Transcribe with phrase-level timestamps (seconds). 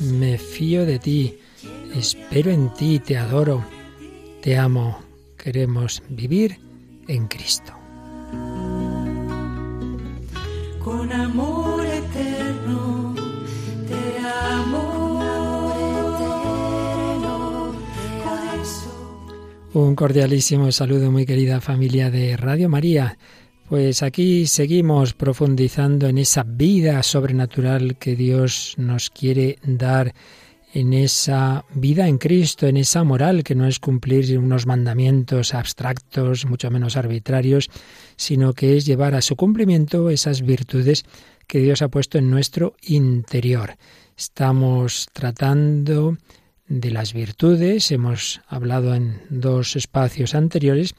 [0.00, 1.38] me fío de ti,
[1.94, 3.64] espero en ti, te adoro,
[4.42, 5.00] te amo,
[5.36, 6.58] queremos vivir
[7.06, 7.72] en Cristo.
[10.82, 13.14] Con amor eterno
[13.88, 14.98] te amo.
[19.74, 23.18] Un cordialísimo saludo, muy querida familia de Radio María.
[23.68, 30.14] Pues aquí seguimos profundizando en esa vida sobrenatural que Dios nos quiere dar,
[30.72, 36.46] en esa vida en Cristo, en esa moral que no es cumplir unos mandamientos abstractos,
[36.46, 37.68] mucho menos arbitrarios,
[38.16, 41.04] sino que es llevar a su cumplimiento esas virtudes
[41.46, 43.76] que Dios ha puesto en nuestro interior.
[44.16, 46.16] Estamos tratando
[46.68, 50.94] de las virtudes, hemos hablado en dos espacios anteriores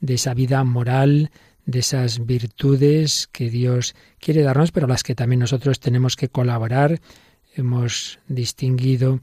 [0.00, 1.30] de esa vida moral,
[1.70, 7.00] de esas virtudes que Dios quiere darnos, pero las que también nosotros tenemos que colaborar.
[7.54, 9.20] Hemos distinguido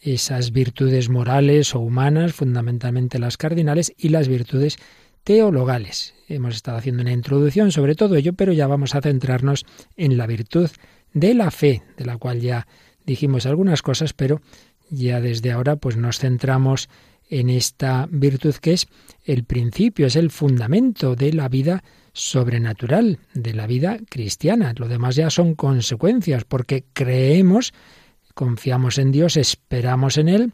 [0.00, 4.76] esas virtudes morales o humanas, fundamentalmente las cardinales, y las virtudes
[5.24, 6.14] teologales.
[6.28, 10.26] Hemos estado haciendo una introducción sobre todo ello, pero ya vamos a centrarnos en la
[10.26, 10.70] virtud
[11.12, 12.68] de la fe, de la cual ya
[13.04, 14.40] dijimos algunas cosas, pero
[14.88, 16.88] ya desde ahora pues nos centramos
[17.28, 18.86] en esta virtud que es
[19.24, 24.74] el principio, es el fundamento de la vida sobrenatural, de la vida cristiana.
[24.76, 27.72] Lo demás ya son consecuencias, porque creemos,
[28.34, 30.52] confiamos en Dios, esperamos en Él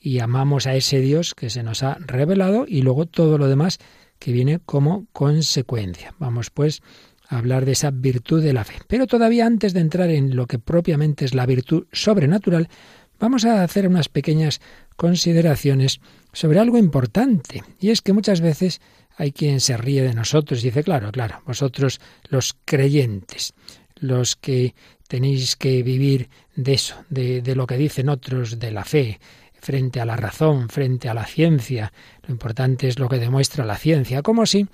[0.00, 3.78] y amamos a ese Dios que se nos ha revelado y luego todo lo demás
[4.18, 6.14] que viene como consecuencia.
[6.18, 6.82] Vamos pues
[7.28, 8.74] a hablar de esa virtud de la fe.
[8.86, 12.68] Pero todavía antes de entrar en lo que propiamente es la virtud sobrenatural,
[13.18, 14.60] vamos a hacer unas pequeñas
[14.96, 16.00] consideraciones
[16.32, 17.62] sobre algo importante.
[17.80, 18.80] Y es que muchas veces
[19.16, 23.54] hay quien se ríe de nosotros y dice, claro, claro, vosotros los creyentes,
[23.96, 24.74] los que
[25.08, 29.18] tenéis que vivir de eso, de, de lo que dicen otros, de la fe,
[29.60, 31.92] frente a la razón, frente a la ciencia.
[32.26, 34.66] Lo importante es lo que demuestra la ciencia, como si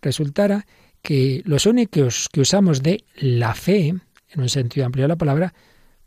[0.00, 0.66] resultara
[1.02, 5.54] que los únicos que usamos de la fe, en un sentido amplio de la palabra,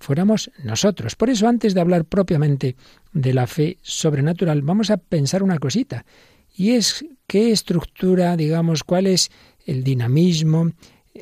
[0.03, 1.16] fuéramos nosotros.
[1.16, 2.75] Por eso, antes de hablar propiamente
[3.14, 6.06] de la fe sobrenatural, vamos a pensar una cosita,
[6.56, 9.31] y es qué estructura, digamos, cuál es
[9.66, 10.72] el dinamismo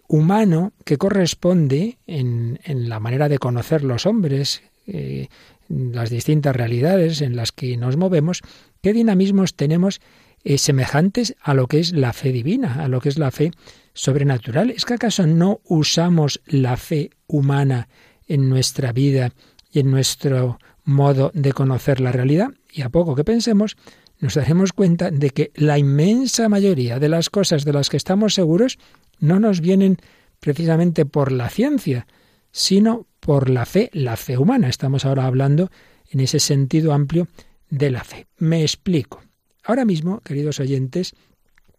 [0.07, 5.27] humano que corresponde en, en la manera de conocer los hombres, eh,
[5.69, 8.41] las distintas realidades en las que nos movemos,
[8.81, 10.01] qué dinamismos tenemos
[10.43, 13.51] eh, semejantes a lo que es la fe divina, a lo que es la fe
[13.93, 14.71] sobrenatural.
[14.71, 17.87] ¿Es que acaso no usamos la fe humana
[18.33, 19.31] en nuestra vida
[19.71, 22.49] y en nuestro modo de conocer la realidad?
[22.71, 23.77] Y a poco que pensemos,
[24.19, 28.33] nos daremos cuenta de que la inmensa mayoría de las cosas de las que estamos
[28.33, 28.77] seguros
[29.19, 29.97] no nos vienen
[30.39, 32.07] precisamente por la ciencia,
[32.51, 34.69] sino por la fe, la fe humana.
[34.69, 35.69] Estamos ahora hablando
[36.09, 37.27] en ese sentido amplio
[37.69, 38.27] de la fe.
[38.37, 39.21] Me explico.
[39.63, 41.15] Ahora mismo, queridos oyentes,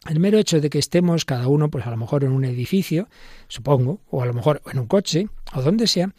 [0.08, 3.08] el mero hecho de que estemos cada uno, pues a lo mejor en un edificio,
[3.48, 6.12] supongo, o a lo mejor en un coche, o donde sea,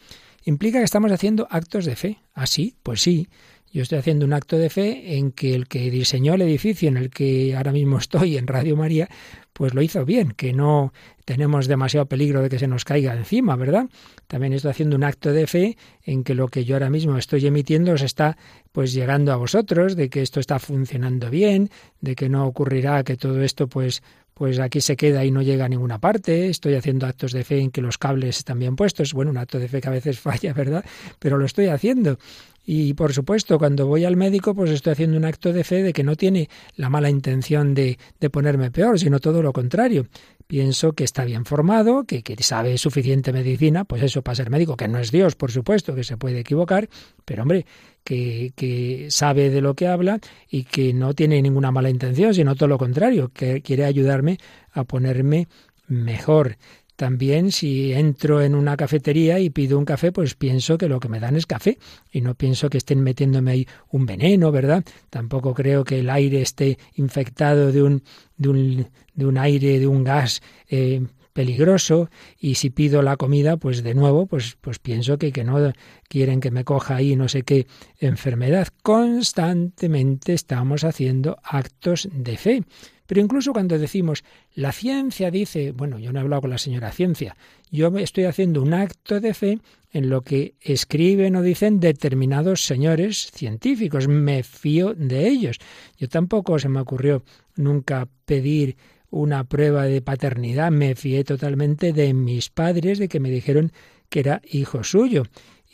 [0.44, 2.18] implica que estamos haciendo actos de fe.
[2.34, 2.74] ¿Ah, sí?
[2.82, 3.28] Pues sí.
[3.74, 6.96] Yo estoy haciendo un acto de fe en que el que diseñó el edificio en
[6.96, 9.08] el que ahora mismo estoy, en Radio María,
[9.52, 10.92] pues lo hizo bien, que no
[11.24, 13.86] tenemos demasiado peligro de que se nos caiga encima, ¿verdad?
[14.28, 17.44] También estoy haciendo un acto de fe en que lo que yo ahora mismo estoy
[17.48, 18.36] emitiendo os está
[18.70, 21.68] pues llegando a vosotros, de que esto está funcionando bien,
[22.00, 24.04] de que no ocurrirá que todo esto pues
[24.34, 26.48] pues aquí se queda y no llega a ninguna parte.
[26.48, 29.12] Estoy haciendo actos de fe en que los cables están bien puestos.
[29.14, 30.84] Bueno, un acto de fe que a veces falla, ¿verdad?
[31.20, 32.18] Pero lo estoy haciendo.
[32.64, 35.92] Y por supuesto, cuando voy al médico, pues estoy haciendo un acto de fe de
[35.92, 40.06] que no tiene la mala intención de, de ponerme peor, sino todo lo contrario.
[40.46, 44.76] Pienso que está bien formado, que, que, sabe suficiente medicina, pues eso para ser médico,
[44.76, 46.88] que no es Dios, por supuesto, que se puede equivocar,
[47.24, 47.66] pero hombre,
[48.02, 50.20] que, que sabe de lo que habla
[50.50, 54.38] y que no tiene ninguna mala intención, sino todo lo contrario, que quiere ayudarme
[54.72, 55.48] a ponerme
[55.86, 56.56] mejor.
[56.96, 61.08] También si entro en una cafetería y pido un café, pues pienso que lo que
[61.08, 61.78] me dan es café
[62.12, 64.84] y no pienso que estén metiéndome ahí un veneno, ¿verdad?
[65.10, 68.02] Tampoco creo que el aire esté infectado de un,
[68.36, 71.02] de un, de un aire, de un gas eh,
[71.32, 72.08] peligroso
[72.38, 75.72] y si pido la comida, pues de nuevo, pues, pues pienso que, que no
[76.08, 77.66] quieren que me coja ahí no sé qué
[77.98, 78.68] enfermedad.
[78.82, 82.62] Constantemente estamos haciendo actos de fe.
[83.06, 84.24] Pero incluso cuando decimos,
[84.54, 87.36] la ciencia dice, bueno, yo no he hablado con la señora ciencia,
[87.70, 89.58] yo estoy haciendo un acto de fe
[89.92, 95.58] en lo que escriben o dicen determinados señores científicos, me fío de ellos.
[95.96, 97.22] Yo tampoco se me ocurrió
[97.56, 98.76] nunca pedir
[99.10, 103.70] una prueba de paternidad, me fié totalmente de mis padres, de que me dijeron
[104.08, 105.22] que era hijo suyo.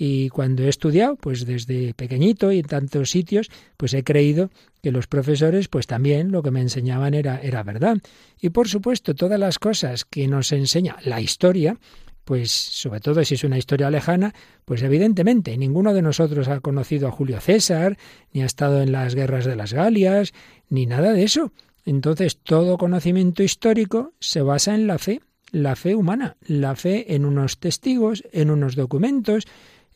[0.02, 4.48] Y cuando he estudiado, pues desde pequeñito y en tantos sitios, pues he creído
[4.82, 7.98] que los profesores, pues también lo que me enseñaban era, era verdad.
[8.40, 11.76] Y por supuesto, todas las cosas que nos enseña la historia,
[12.24, 14.32] pues sobre todo si es una historia lejana,
[14.64, 17.98] pues evidentemente ninguno de nosotros ha conocido a Julio César,
[18.32, 20.32] ni ha estado en las guerras de las Galias,
[20.70, 21.52] ni nada de eso.
[21.84, 25.20] Entonces todo conocimiento histórico se basa en la fe,
[25.52, 29.44] la fe humana, la fe en unos testigos, en unos documentos,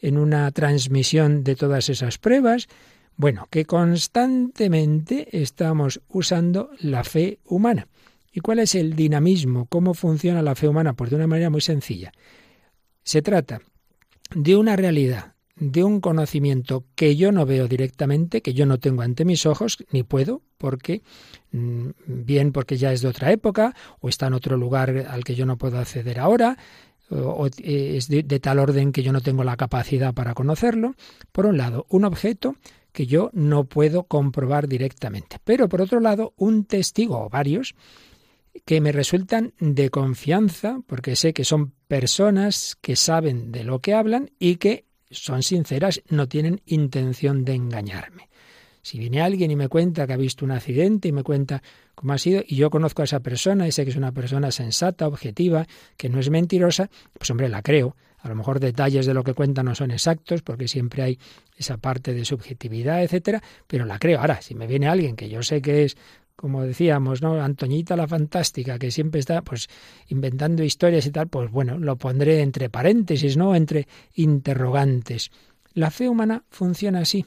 [0.00, 2.68] en una transmisión de todas esas pruebas.
[3.16, 7.86] Bueno, que constantemente estamos usando la fe humana.
[8.32, 9.66] ¿Y cuál es el dinamismo?
[9.66, 10.94] ¿Cómo funciona la fe humana?
[10.94, 12.12] Pues de una manera muy sencilla.
[13.04, 13.60] Se trata
[14.34, 19.02] de una realidad, de un conocimiento que yo no veo directamente, que yo no tengo
[19.02, 21.02] ante mis ojos, ni puedo, porque
[21.52, 25.36] mm, bien porque ya es de otra época o está en otro lugar al que
[25.36, 26.58] yo no puedo acceder ahora,
[27.14, 30.94] o eh, es de, tal orden que yo no tengo la capacidad para conocerlo.
[31.32, 32.56] Por un lado, un objeto
[32.92, 35.38] que yo no puedo comprobar directamente.
[35.44, 37.74] Pero por otro lado, un testigo o varios
[38.64, 43.94] que me resultan de confianza, porque sé que son personas que saben de lo que
[43.94, 48.28] hablan y que son sinceras, no tienen intención de engañarme.
[48.84, 51.62] Si viene alguien y me cuenta que ha visto un accidente y me cuenta
[51.94, 54.50] cómo ha sido, y yo conozco a esa persona y sé que es una persona
[54.50, 55.66] sensata, objetiva,
[55.96, 57.96] que no es mentirosa, pues hombre, la creo.
[58.18, 61.18] A lo mejor detalles de lo que cuenta no son exactos, porque siempre hay
[61.56, 64.20] esa parte de subjetividad, etcétera, pero la creo.
[64.20, 65.96] Ahora, si me viene alguien que yo sé que es
[66.36, 67.42] como decíamos, ¿no?
[67.42, 69.68] Antoñita la fantástica, que siempre está pues
[70.08, 73.54] inventando historias y tal, pues bueno, lo pondré entre paréntesis, ¿no?
[73.54, 75.30] Entre interrogantes.
[75.72, 77.24] La fe humana funciona así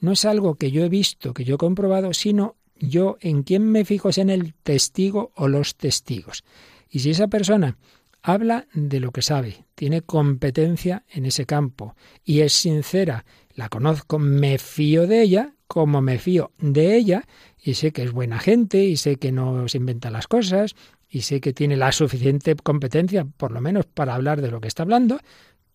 [0.00, 3.70] no es algo que yo he visto, que yo he comprobado, sino yo en quién
[3.70, 6.44] me fijo es en el testigo o los testigos.
[6.88, 7.76] Y si esa persona
[8.22, 11.94] habla de lo que sabe, tiene competencia en ese campo
[12.24, 17.24] y es sincera, la conozco, me fío de ella, como me fío de ella,
[17.62, 20.74] y sé que es buena gente, y sé que no se inventa las cosas,
[21.08, 24.68] y sé que tiene la suficiente competencia, por lo menos para hablar de lo que
[24.68, 25.18] está hablando,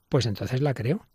[0.09, 1.07] pues entonces la creo.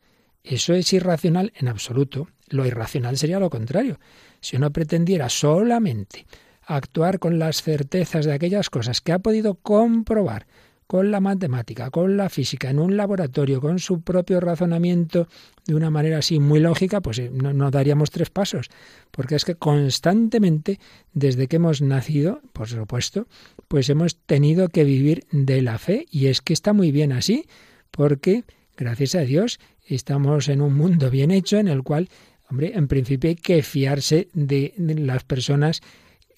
[0.46, 2.28] Eso es irracional en absoluto.
[2.48, 3.98] Lo irracional sería lo contrario.
[4.40, 6.25] Si uno pretendiera solamente
[6.62, 10.46] actuar con las certezas de aquellas cosas que ha podido comprobar
[10.87, 15.26] con la matemática, con la física, en un laboratorio, con su propio razonamiento
[15.66, 18.69] de una manera así muy lógica, pues eh, no, no, daríamos tres pasos,
[19.10, 20.78] porque es que constantemente,
[21.12, 23.26] desde que hemos nacido, por supuesto,
[23.66, 27.47] pues hemos tenido que vivir de la fe, y es que está muy bien así,
[27.90, 28.44] porque,
[28.76, 32.09] gracias a Dios, estamos en un mundo bien hecho en el cual,
[32.50, 35.81] hombre, en principio hay que fiarse de, las personas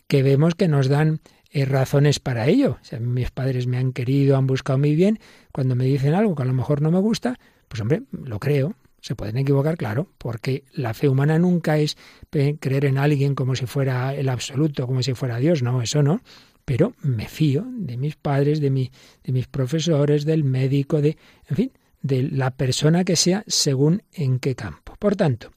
[0.07, 2.78] que vemos que nos dan eh, razones para ello.
[2.93, 5.19] O mis padres me han querido, han buscado mi bien.
[5.52, 7.38] Cuando me dicen algo que a lo mejor no me gusta,
[7.69, 8.75] pues hombre, lo creo.
[9.00, 11.97] Se pueden equivocar, claro, porque la fe humana nunca es
[12.31, 15.62] creer en alguien como si fuera el absoluto, como si fuera Dios.
[15.62, 16.21] No, eso no.
[16.64, 18.90] Pero me fío de mis padres, de, mi,
[19.23, 21.17] de mis profesores, del médico, de,
[21.49, 24.95] en fin, de la persona que sea según en qué campo.
[24.99, 25.52] Por tanto,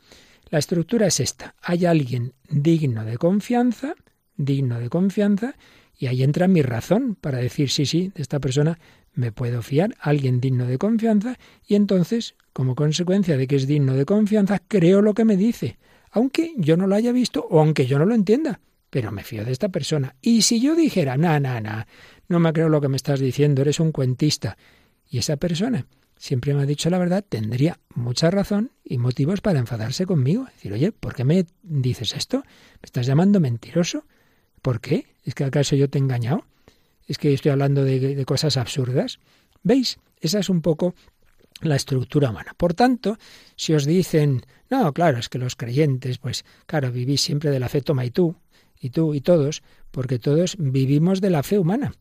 [0.49, 1.55] la estructura es esta.
[1.61, 3.95] Hay alguien digno de confianza,
[4.35, 5.55] digno de confianza,
[5.97, 8.79] y ahí entra mi razón para decir sí, sí, de esta persona
[9.13, 13.93] me puedo fiar, alguien digno de confianza, y entonces, como consecuencia de que es digno
[13.93, 15.77] de confianza, creo lo que me dice,
[16.11, 19.45] aunque yo no lo haya visto o aunque yo no lo entienda, pero me fío
[19.45, 20.15] de esta persona.
[20.21, 21.87] Y si yo dijera, na, na, na,
[22.27, 24.57] no me creo lo que me estás diciendo, eres un cuentista,
[25.09, 25.85] y esa persona
[26.21, 30.45] siempre me ha dicho la verdad, tendría mucha razón y motivos para enfadarse conmigo.
[30.45, 32.43] Decir, oye, ¿por qué me dices esto?
[32.45, 34.05] ¿Me estás llamando mentiroso?
[34.61, 35.07] ¿Por qué?
[35.23, 36.45] ¿Es que acaso yo te he engañado?
[37.07, 39.19] ¿Es que estoy hablando de, cosas absurdas?
[39.63, 39.97] ¿Veis?
[40.19, 40.93] Esa es un poco
[41.61, 42.53] la estructura humana.
[42.55, 43.17] Por tanto,
[43.55, 47.67] si os dicen, no, claro, es que los creyentes, pues claro, vivís siempre de la
[47.67, 48.35] fe, toma y tú,
[48.79, 51.93] y tú y todos, porque todos vivimos de la fe humana.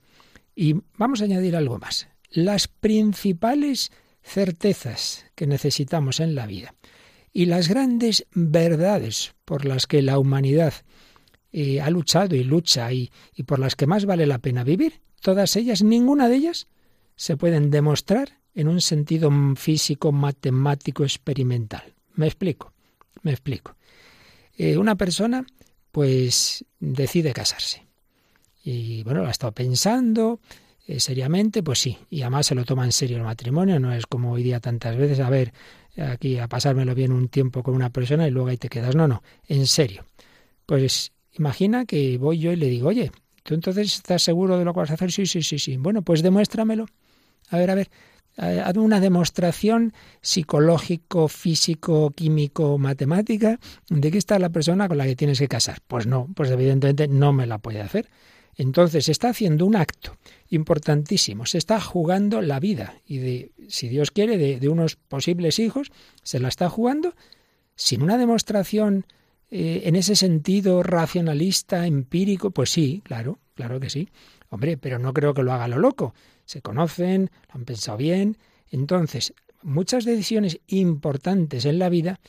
[0.54, 3.90] Y vamos a añadir algo más las principales
[4.22, 6.74] certezas que necesitamos en la vida
[7.32, 10.74] y las grandes verdades por las que la humanidad
[11.52, 13.10] eh, ha luchado y lucha y,
[13.46, 16.68] por las que más vale la pena vivir, todas ellas, ninguna de ellas
[17.16, 21.94] se pueden demostrar en un sentido físico, matemático, experimental.
[22.14, 22.72] ¿Me explico?
[23.22, 23.76] Me explico.
[24.56, 25.44] Eh, una persona,
[25.92, 27.86] pues, decide casarse.
[28.64, 30.40] Y bueno, lo ha estado pensando
[30.90, 34.06] eh, seriamente, pues sí, y además se lo toma en serio el matrimonio, no es
[34.06, 35.52] como hoy día tantas veces, a ver,
[35.96, 38.96] aquí a pasármelo bien un tiempo con una persona y luego ahí te quedas.
[38.96, 40.04] No, no, en serio.
[40.66, 43.12] Pues imagina que voy yo y le digo, oye,
[43.44, 45.12] ¿tú entonces estás seguro de lo que vas a hacer?
[45.12, 45.76] Sí, sí, sí, sí.
[45.76, 46.86] Bueno, pues demuéstramelo.
[47.50, 47.90] A ver, a ver,
[48.36, 49.92] haz una demostración
[50.22, 55.78] psicológico, físico, químico, matemática de que está la persona con la que tienes que casar.
[55.86, 58.08] Pues no, pues evidentemente no me la puede hacer.
[58.60, 60.18] Entonces se está haciendo un acto
[60.50, 65.90] importantísimo, se está jugando la vida y de, si Dios quiere, de, unos posibles hijos,
[66.22, 67.14] se la está jugando
[67.74, 69.06] sin una demostración
[69.50, 74.10] eh, en ese sentido racionalista, empírico, pues sí, claro, claro que sí.
[74.50, 76.12] Hombre, pero no creo que lo haga lo loco.
[76.44, 78.36] Se conocen, lo han pensado bien.
[78.68, 82.20] Entonces, muchas decisiones importantes en la vida,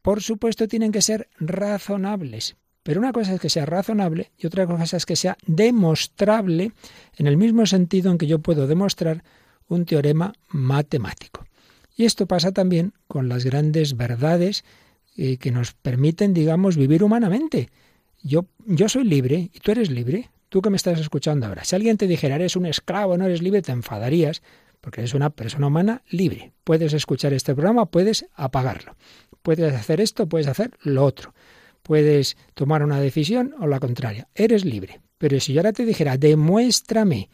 [0.00, 4.66] por supuesto, tienen que ser razonables, pero una cosa es que sea razonable y otra
[4.66, 6.72] cosa es que sea demostrable
[7.16, 9.22] en el mismo sentido en que yo puedo demostrar
[9.68, 11.46] un teorema matemático.
[11.96, 14.64] Y esto pasa también con las grandes verdades
[15.16, 17.68] eh, que nos permiten, digamos, vivir humanamente.
[18.22, 20.30] Yo, yo soy libre y tú eres libre.
[20.48, 21.64] Tú que me estás escuchando ahora.
[21.64, 24.42] Si alguien te dijera eres un esclavo, no eres libre, te enfadarías
[24.80, 26.52] porque eres una persona humana libre.
[26.64, 28.96] Puedes escuchar este programa, puedes apagarlo.
[29.42, 31.32] Puedes hacer esto, puedes hacer lo otro
[31.82, 34.28] puedes tomar una decisión o la contraria.
[34.34, 35.00] Eres libre.
[35.18, 37.28] Pero si yo ahora te dijera, demuéstrame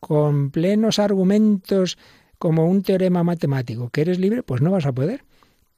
[0.00, 1.98] con plenos argumentos
[2.38, 5.24] como un teorema matemático que eres libre, pues no vas a poder.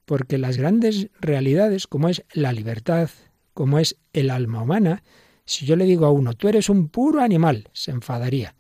[0.04, 3.10] Porque las grandes realidades, como es la libertad,
[3.54, 5.02] como es el alma humana,
[5.44, 8.54] si yo le digo a uno, tú eres un puro animal, se enfadaría.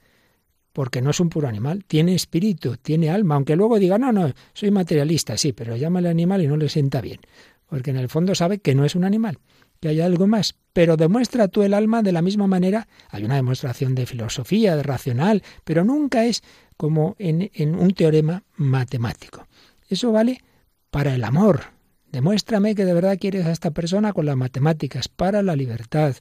[0.72, 4.32] Porque no es un puro animal, tiene espíritu, tiene alma, aunque luego diga, no, no,
[4.52, 7.20] soy materialista, sí, pero llámale animal y no le sienta bien
[7.68, 9.38] porque en el fondo sabe que no es un animal,
[9.80, 10.56] que hay algo más.
[10.72, 12.88] Pero demuestra tú el alma de la misma manera.
[13.10, 16.42] Hay una demostración de filosofía, de racional, pero nunca es
[16.76, 19.46] como en, en un teorema matemático.
[19.88, 20.42] Eso vale
[20.90, 21.78] para el amor.
[22.10, 26.16] Demuéstrame que de verdad quieres a esta persona con las matemáticas, para la libertad,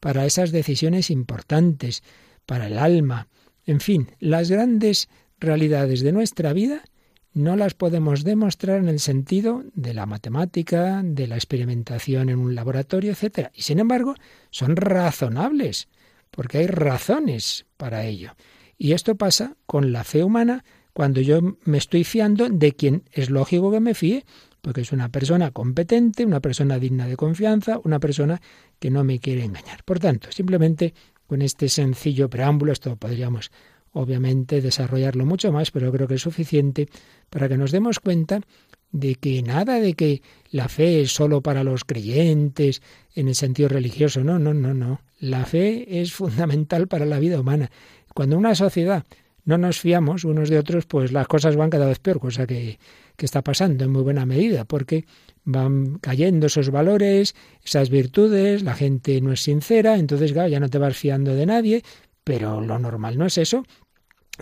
[0.00, 2.02] para esas decisiones importantes,
[2.46, 3.28] para el alma.
[3.64, 6.84] En fin, las grandes realidades de nuestra vida
[7.36, 12.54] no las podemos demostrar en el sentido de la matemática, de la experimentación en un
[12.54, 13.50] laboratorio, etc.
[13.52, 14.14] Y sin embargo,
[14.48, 15.88] son razonables,
[16.30, 18.32] porque hay razones para ello.
[18.78, 20.64] Y esto pasa con la fe humana
[20.94, 24.24] cuando yo me estoy fiando de quien es lógico que me fíe,
[24.62, 28.40] porque es una persona competente, una persona digna de confianza, una persona
[28.78, 29.84] que no me quiere engañar.
[29.84, 30.94] Por tanto, simplemente
[31.26, 33.50] con este sencillo preámbulo, esto podríamos
[33.96, 36.88] obviamente desarrollarlo mucho más, pero creo que es suficiente
[37.30, 38.40] para que nos demos cuenta
[38.92, 42.82] de que nada de que la fe es solo para los creyentes
[43.14, 45.00] en el sentido religioso, no, no, no, no.
[45.18, 47.70] La fe es fundamental para la vida humana.
[48.14, 49.04] Cuando una sociedad
[49.44, 52.78] no nos fiamos unos de otros, pues las cosas van cada vez peor, cosa que,
[53.16, 55.06] que está pasando en muy buena medida, porque
[55.44, 57.34] van cayendo esos valores,
[57.64, 61.82] esas virtudes, la gente no es sincera, entonces ya no te vas fiando de nadie,
[62.24, 63.62] pero lo normal no es eso,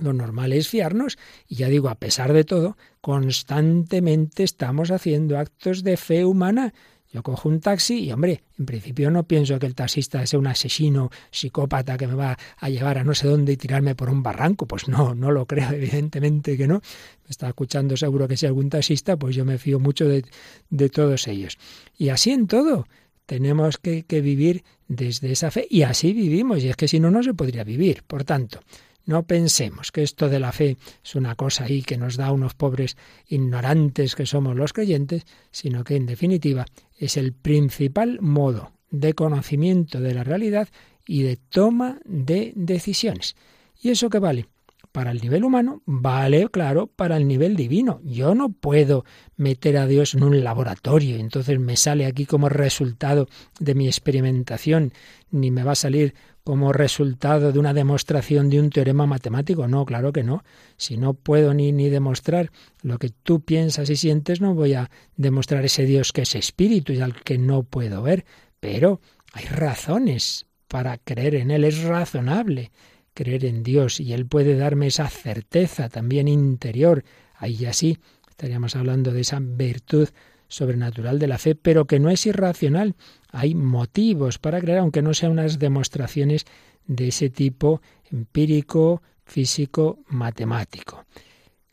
[0.00, 5.82] lo normal es fiarnos y ya digo, a pesar de todo, constantemente estamos haciendo actos
[5.84, 6.72] de fe humana.
[7.12, 10.48] Yo cojo un taxi y, hombre, en principio no pienso que el taxista sea un
[10.48, 14.20] asesino psicópata que me va a llevar a no sé dónde y tirarme por un
[14.20, 14.66] barranco.
[14.66, 16.80] Pues no, no lo creo, evidentemente que no.
[17.22, 20.24] Me está escuchando seguro que si algún taxista, pues yo me fío mucho de,
[20.70, 21.56] de todos ellos.
[21.96, 22.88] Y así en todo.
[23.26, 26.62] Tenemos que vivir desde esa fe y así vivimos.
[26.62, 28.02] Y es que si no, no se podría vivir.
[28.06, 28.60] Por tanto,
[29.06, 32.54] no pensemos que esto de la fe es una cosa ahí que nos da unos
[32.54, 32.96] pobres
[33.26, 36.66] ignorantes que somos los creyentes, sino que en definitiva
[36.98, 40.68] es el principal modo de conocimiento de la realidad
[41.06, 43.36] y de toma de decisiones.
[43.80, 44.46] ¿Y eso qué vale?
[44.94, 48.00] Para el nivel humano, vale, claro, para el nivel divino.
[48.04, 53.26] Yo no puedo meter a Dios en un laboratorio, entonces me sale aquí como resultado
[53.58, 54.92] de mi experimentación,
[55.32, 59.66] ni me va a salir como resultado de una demostración de un teorema matemático.
[59.66, 60.44] No, claro que no.
[60.76, 64.92] Si no puedo ni, ni demostrar lo que tú piensas y sientes, no voy a
[65.16, 68.24] demostrar ese Dios que es espíritu y al que no puedo ver.
[68.60, 69.00] Pero
[69.32, 72.70] hay razones para creer en Él, es razonable
[73.14, 77.04] creer en Dios y Él puede darme esa certeza también interior.
[77.36, 80.08] Ahí ya sí estaríamos hablando de esa virtud
[80.48, 82.96] sobrenatural de la fe, pero que no es irracional.
[83.30, 86.44] Hay motivos para creer, aunque no sean unas demostraciones
[86.86, 87.80] de ese tipo
[88.10, 91.04] empírico, físico, matemático.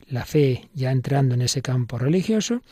[0.06, 2.62] La fe, ya entrando en ese campo religioso,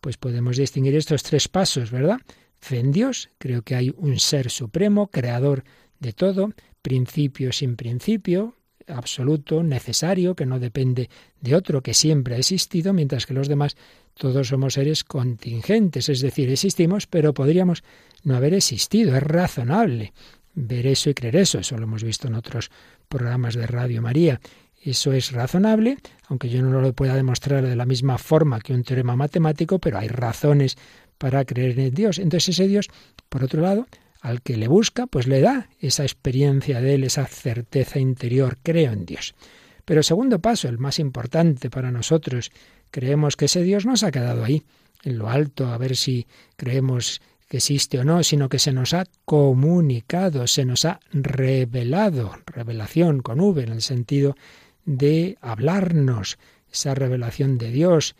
[0.00, 2.18] pues podemos distinguir estos tres pasos, ¿verdad?
[2.58, 5.64] Fe en Dios, creo que hay un ser supremo, creador
[5.98, 8.56] de todo, principio sin principio,
[8.86, 11.08] absoluto, necesario, que no depende
[11.40, 13.76] de otro, que siempre ha existido, mientras que los demás
[14.14, 17.84] todos somos seres contingentes, es decir, existimos, pero podríamos
[18.24, 20.12] no haber existido, es razonable
[20.54, 22.70] ver eso y creer eso, eso lo hemos visto en otros
[23.08, 24.40] programas de Radio María.
[24.82, 28.82] Eso es razonable, aunque yo no lo pueda demostrar de la misma forma que un
[28.82, 30.76] teorema matemático, pero hay razones
[31.18, 32.18] para creer en Dios.
[32.18, 32.88] Entonces ese Dios,
[33.28, 33.86] por otro lado,
[34.20, 38.92] al que le busca, pues le da esa experiencia de él, esa certeza interior, creo
[38.92, 39.34] en Dios.
[39.84, 42.52] Pero segundo paso, el más importante para nosotros,
[42.90, 44.62] creemos que ese Dios no se ha quedado ahí,
[45.02, 48.94] en lo alto, a ver si creemos que existe o no, sino que se nos
[48.94, 54.36] ha comunicado, se nos ha revelado, revelación con V en el sentido
[54.84, 56.38] de hablarnos,
[56.70, 58.14] esa revelación de Dios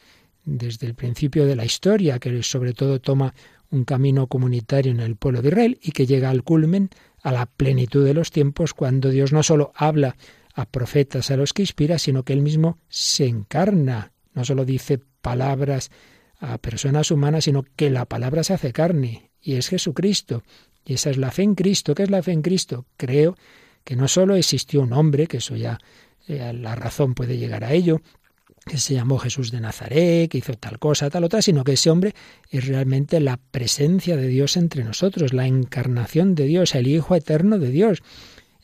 [0.45, 3.35] desde el principio de la historia, que sobre todo toma
[3.71, 6.91] un camino comunitario en el pueblo de Israel y que llega al culmen,
[7.23, 10.17] a la plenitud de los tiempos, cuando Dios no solo habla
[10.55, 15.00] a profetas a los que inspira, sino que él mismo se encarna, no solo dice
[15.21, 15.91] palabras
[16.39, 20.43] a personas humanas, sino que la palabra se hace carne y es Jesucristo.
[20.85, 21.95] Y esa es la fe en Cristo.
[21.95, 22.87] ¿Qué es la fe en Cristo?
[22.97, 23.37] Creo
[23.85, 25.79] que no solo existió un hombre, que eso ya
[26.27, 28.00] eh, la razón puede llegar a ello,
[28.67, 31.90] que se llamó Jesús de Nazaret, que hizo tal cosa, tal otra, sino que ese
[31.90, 32.14] hombre
[32.50, 37.59] es realmente la presencia de Dios entre nosotros, la encarnación de Dios, el Hijo eterno
[37.59, 38.02] de Dios.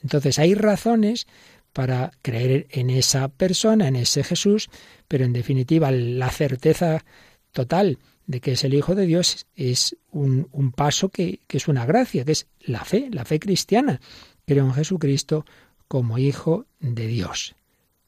[0.02, 1.26] Entonces hay razones
[1.72, 4.68] para creer en esa persona, en ese Jesús,
[5.08, 7.04] pero en definitiva la certeza
[7.52, 11.86] total de que es el Hijo de Dios es un, paso que, que es una
[11.86, 14.00] gracia, que es la fe, la fe cristiana.
[14.46, 15.44] Creo en Jesucristo
[15.88, 17.54] como Hijo de Dios.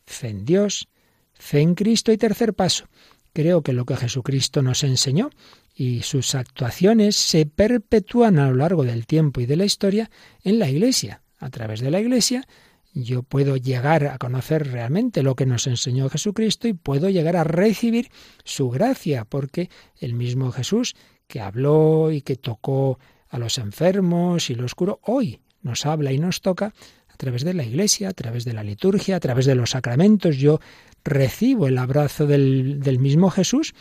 [0.07, 0.89] Fe en Dios,
[1.38, 2.87] Fe en Cristo y tercer paso.
[3.33, 5.31] Creo que lo que Jesucristo nos enseñó
[5.74, 10.11] y sus actuaciones se perpetúan a lo largo del tiempo y de la historia
[10.42, 11.22] en la Iglesia.
[11.38, 12.46] A través de la Iglesia
[12.94, 17.44] yo puedo llegar a conocer realmente lo que nos enseñó Jesucristo y puedo llegar a
[17.44, 18.11] recibir
[18.44, 20.96] su gracia, porque el mismo Jesús
[21.27, 22.98] que habló y que tocó
[23.29, 26.72] a los enfermos y los curó, hoy nos habla y nos toca
[27.09, 30.37] a través de la Iglesia, a través de la liturgia, a través de los sacramentos.
[30.37, 30.61] Yo
[31.05, 33.75] recibo el abrazo del, mismo Jesús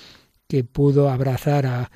[0.47, 1.89] que pudo abrazar a,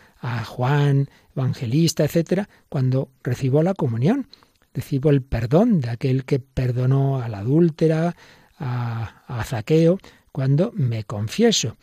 [0.46, 4.28] Juan, evangelista, etcétera, cuando recibo la comunión.
[4.74, 8.16] Recibo el perdón de aquel que perdonó a la adúltera,
[8.60, 9.98] a Zaqueo,
[10.32, 11.78] cuando me confieso.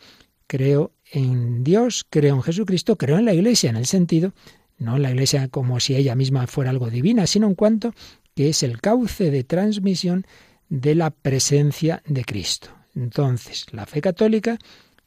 [0.47, 4.33] Creo en Dios, creo en Jesucristo, creo en la Iglesia, en el sentido,
[4.77, 7.93] no en la Iglesia como si ella misma fuera algo divina, sino en cuanto
[8.35, 10.25] que es el cauce de transmisión
[10.69, 12.78] de la presencia de Cristo.
[12.99, 14.59] Entonces, la fe católica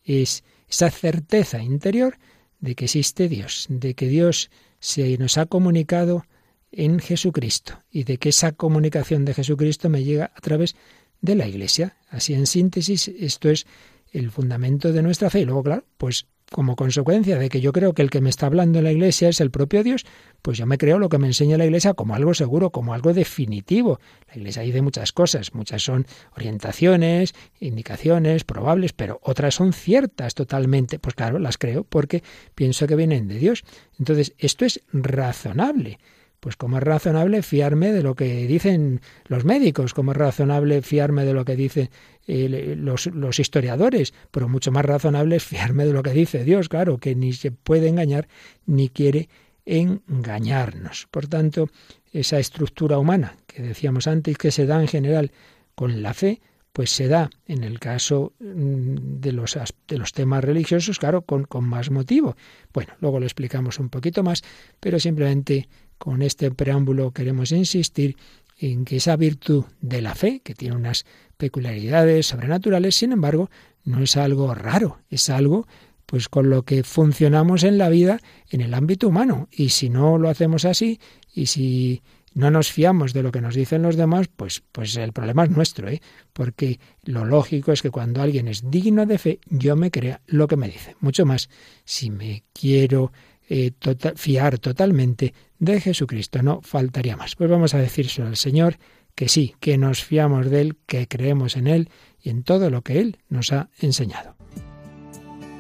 [0.03, 2.17] es esa certeza interior
[2.59, 4.51] de que existe Dios, de que Dios
[4.81, 6.25] se nos ha comunicado
[6.71, 10.75] en Jesucristo y de que esa comunicación de Jesucristo me llega a través
[11.21, 11.99] de la Iglesia.
[12.09, 13.67] Así en síntesis, esto es
[14.11, 15.41] el fundamento de nuestra fe.
[15.41, 18.47] Y luego, claro, pues como consecuencia de que yo creo que el que me está
[18.47, 20.07] hablando en la iglesia es el propio Dios,
[20.43, 23.13] pues yo me creo lo que me enseña la iglesia como algo seguro, como algo
[23.13, 23.99] definitivo.
[24.29, 30.99] La iglesia dice muchas cosas, muchas son orientaciones, indicaciones probables, pero otras son ciertas totalmente.
[30.99, 32.23] Pues claro, las creo porque
[32.55, 33.65] pienso que vienen de Dios.
[33.99, 35.99] Entonces, esto es razonable.
[36.43, 41.25] Pues como es razonable fiarme de lo que dicen los médicos, como es razonable fiarme
[41.25, 41.89] de lo que dicen
[42.27, 46.99] eh, los, historiadores, pero mucho más razonable es fiarme de lo que dice Dios, claro,
[46.99, 48.27] que ni se puede engañar
[48.67, 49.29] ni quiere
[49.65, 51.07] engañarnos.
[51.13, 51.69] Por tanto,
[52.13, 55.31] esa estructura humana que decíamos antes que se da en general
[55.77, 56.41] con la fe,
[56.73, 61.45] pues se da en el caso mm, de los, de los temas religiosos, claro, con,
[61.45, 62.35] con más motivo.
[62.73, 64.43] Bueno, luego lo explicamos un poquito más,
[64.81, 65.69] pero simplemente
[66.03, 68.17] con este preámbulo queremos insistir
[68.59, 73.51] en que esa virtud de la fe, que tiene unas peculiaridades sobrenaturales, sin embargo,
[73.85, 75.69] no es algo raro, es algo
[76.05, 78.19] pues con lo que funcionamos en la vida
[78.51, 79.47] en el ámbito humano.
[79.53, 80.99] Y si no lo hacemos así,
[81.33, 82.03] y si
[82.35, 85.51] no nos fiamos de lo que nos dicen los demás, pues, pues el problema es
[85.51, 86.03] nuestro, ¿eh?
[86.33, 90.49] porque lo lógico es que cuando alguien es digno de fe, yo me crea lo
[90.49, 90.97] que me dice.
[90.99, 91.49] Mucho más,
[91.85, 93.13] si me quiero
[93.49, 96.43] eh, tota-, fiar totalmente de Jesucristo.
[96.43, 97.37] No faltaría más.
[97.37, 98.79] Pues vamos a decírselo al Señor,
[99.15, 102.83] que sí, que nos fiamos de Él, que creemos en Él y en todo lo
[102.83, 104.37] que Él nos ha enseñado.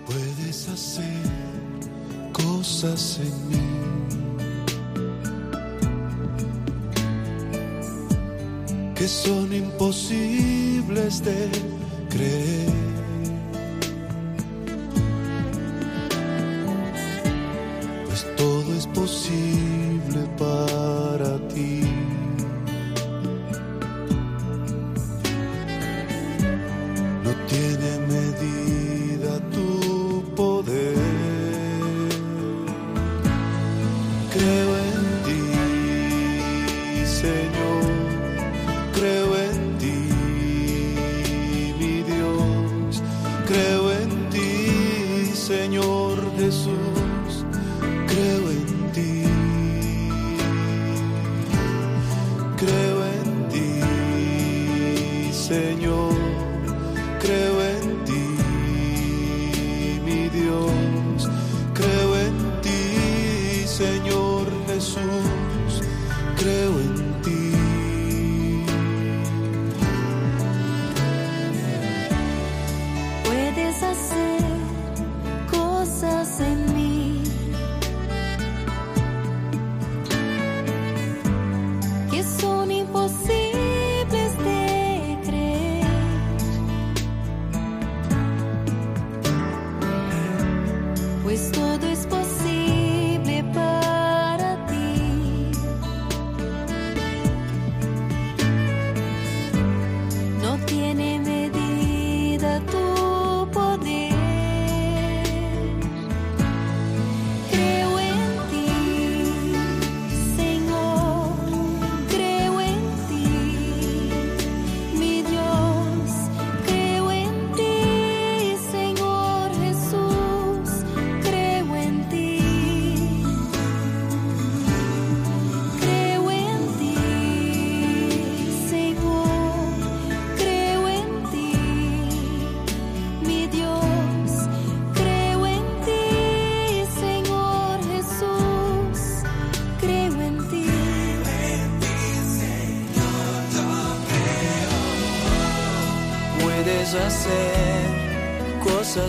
[0.07, 1.05] Puedes hacer
[2.33, 3.59] cosas en mí.
[8.95, 11.49] Que son imposibles de
[12.09, 13.02] creer.
[18.37, 19.52] Todo es posible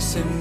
[0.03, 0.32] cosas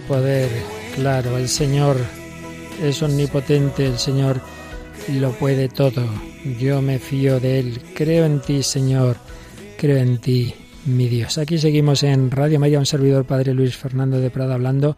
[0.00, 0.48] poder.
[0.94, 1.96] Claro, el Señor
[2.82, 4.40] es omnipotente, el Señor
[5.08, 6.04] lo puede todo.
[6.60, 7.80] Yo me fío de Él.
[7.94, 9.16] Creo en ti, Señor.
[9.76, 10.54] Creo en ti,
[10.86, 11.38] mi Dios.
[11.38, 14.96] Aquí seguimos en Radio María, un servidor Padre Luis Fernando de Prada hablando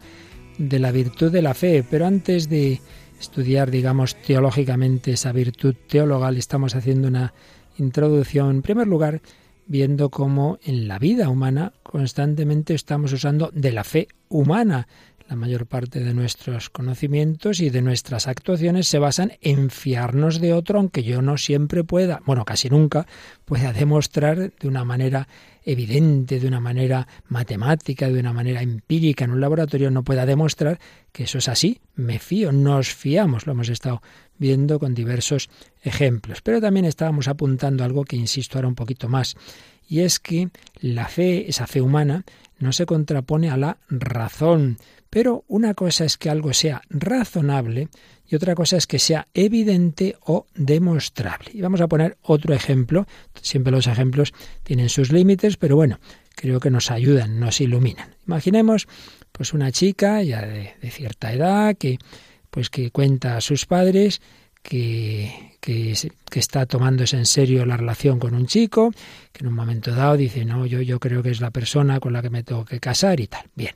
[0.57, 1.83] de la virtud de la fe.
[1.89, 2.81] Pero antes de
[3.19, 7.33] estudiar, digamos, teológicamente esa virtud teologal, estamos haciendo una
[7.77, 9.21] introducción, en primer lugar,
[9.67, 14.87] viendo cómo en la vida humana constantemente estamos usando de la fe humana.
[15.27, 20.53] La mayor parte de nuestros conocimientos y de nuestras actuaciones se basan en fiarnos de
[20.53, 23.07] otro, aunque yo no siempre pueda, bueno, casi nunca,
[23.45, 25.27] pueda demostrar de una manera
[25.63, 30.79] evidente, de una manera matemática, de una manera empírica en un laboratorio, no pueda demostrar
[31.11, 31.79] que eso es así.
[31.95, 34.01] Me fío, nos fiamos, lo hemos estado
[34.41, 35.49] viendo con diversos
[35.83, 36.41] ejemplos.
[36.41, 39.35] Pero también estábamos apuntando algo que insisto ahora un poquito más,
[39.87, 40.49] y es que
[40.79, 42.25] la fe, esa fe humana,
[42.57, 44.77] no se contrapone a la razón.
[45.11, 47.89] Pero una cosa es que algo sea razonable
[48.27, 51.51] y otra cosa es que sea evidente o demostrable.
[51.53, 53.05] Y vamos a poner otro ejemplo.
[53.41, 55.99] Siempre los ejemplos tienen sus límites, pero bueno,
[56.35, 58.15] creo que nos ayudan, nos iluminan.
[58.25, 58.87] Imaginemos
[59.31, 61.99] pues una chica ya de, de cierta edad que
[62.51, 64.21] pues que cuenta a sus padres
[64.61, 65.95] que, que,
[66.29, 68.91] que, está tomándose en serio la relación con un chico,
[69.31, 72.13] que en un momento dado dice, no, yo, yo creo que es la persona con
[72.13, 73.45] la que me tengo que casar y tal.
[73.55, 73.73] Bien.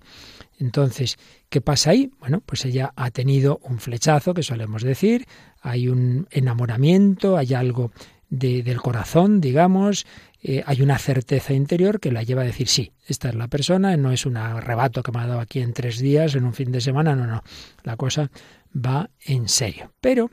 [0.59, 1.17] Entonces,
[1.49, 2.11] ¿qué pasa ahí?
[2.19, 5.25] Bueno, pues ella ha tenido un flechazo, que solemos decir,
[5.61, 7.91] hay un enamoramiento, hay algo
[8.29, 10.05] de, del corazón, digamos,
[10.41, 13.97] eh, hay una certeza interior que la lleva a decir, sí, esta es la persona,
[13.97, 16.71] no es un arrebato que me ha dado aquí en tres días, en un fin
[16.71, 17.43] de semana, no, no,
[17.83, 18.29] la cosa
[18.75, 19.91] va en serio.
[20.01, 20.29] Pero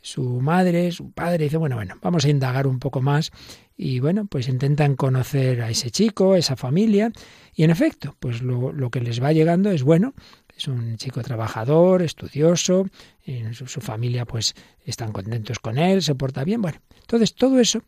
[0.00, 3.30] su madre, su padre, dice, bueno, bueno, vamos a indagar un poco más
[3.76, 7.12] y bueno, pues intentan conocer a ese chico, esa familia
[7.54, 10.14] y en efecto, pues lo, lo que les va llegando es bueno,
[10.56, 12.86] es un chico trabajador, estudioso,
[13.24, 17.60] en su, su, familia pues están contentos con él, se porta bien, bueno, entonces todo
[17.60, 17.82] eso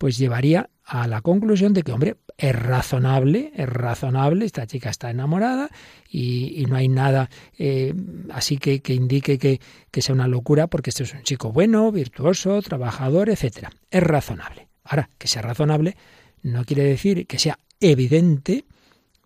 [0.00, 5.10] pues llevaría a la conclusión de que, hombre, es razonable, es razonable, esta chica está
[5.10, 5.68] enamorada
[6.08, 7.92] y, y no hay nada eh,
[8.30, 9.60] así que, que indique que,
[9.90, 13.72] que, sea una locura porque este es un chico bueno, virtuoso, trabajador, etcétera.
[13.90, 14.68] Es razonable.
[14.84, 15.98] Ahora, que sea razonable
[16.40, 18.64] no quiere decir que sea evidente,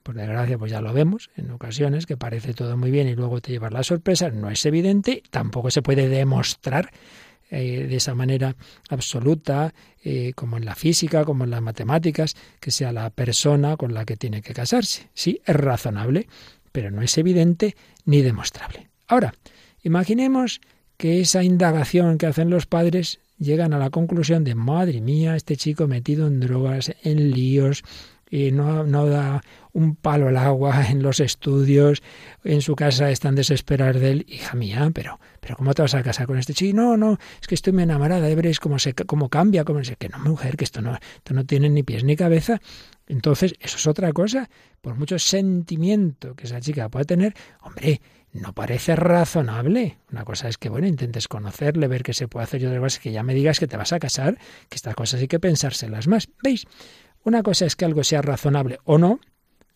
[0.03, 3.41] por desgracia pues ya lo vemos en ocasiones, que parece todo muy bien y luego
[3.41, 6.91] te llevas la sorpresa, no es evidente, tampoco se puede demostrar
[7.51, 8.57] eh, de esa manera
[8.89, 13.95] absoluta, eh, como en la física, como en las matemáticas, que sea la persona con
[13.95, 15.09] la que tiene que casarse.
[15.15, 16.27] Sí, es razonable,
[16.73, 18.89] pero no es evidente ni demostrable.
[19.07, 19.35] Ahora,
[19.83, 20.61] imaginemos
[20.97, 25.57] que esa indagación que hacen los padres llegan a la conclusión de, madre mía, este
[25.57, 27.83] chico metido en drogas, en líos,
[28.31, 32.03] y no, no da un palo al agua en los estudios,
[32.45, 36.03] en su casa están desesperados de él, hija mía, pero, pero ¿cómo te vas a
[36.03, 36.77] casar con este chico?
[36.77, 39.97] No, no, es que estoy muy enamorada, ya veréis cómo, se, cómo cambia, cómo se,
[39.97, 42.61] que no, mujer, que esto no, esto no tiene ni pies ni cabeza.
[43.07, 44.49] Entonces, eso es otra cosa.
[44.81, 48.01] Por mucho sentimiento que esa chica pueda tener, hombre,
[48.33, 49.99] no parece razonable.
[50.11, 52.97] Una cosa es que, bueno, intentes conocerle, ver qué se puede hacer y otra cosa
[52.97, 55.39] es que ya me digas que te vas a casar, que estas cosas hay que
[55.39, 56.29] pensárselas más.
[56.43, 56.67] ¿Veis?
[57.25, 59.19] Una cosa es que algo sea razonable o no,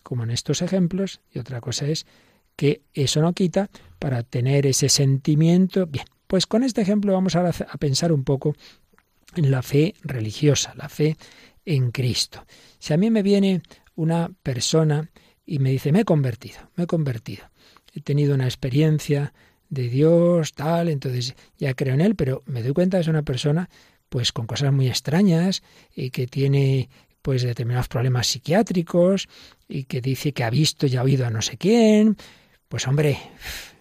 [0.02, 2.06] como en estos ejemplos, y otra cosa es
[2.56, 5.86] que eso no quita para tener ese sentimiento.
[5.86, 8.54] Bien, pues con este ejemplo vamos ahora a pensar un poco
[9.34, 11.16] en la fe religiosa, la fe
[11.64, 12.44] en Cristo.
[12.78, 13.62] Si a mí me viene
[13.94, 15.10] una persona
[15.44, 17.44] y me dice, me he convertido, me he convertido,
[17.94, 19.32] he tenido una experiencia
[19.68, 23.22] de Dios, tal, entonces ya creo en Él, pero me doy cuenta que es una
[23.22, 23.68] persona
[24.08, 25.62] pues con cosas muy extrañas
[25.94, 26.88] y que tiene
[27.28, 29.28] pues determinados problemas psiquiátricos
[29.68, 32.16] y que dice que ha visto y ha oído a no sé quién,
[32.68, 33.18] pues hombre,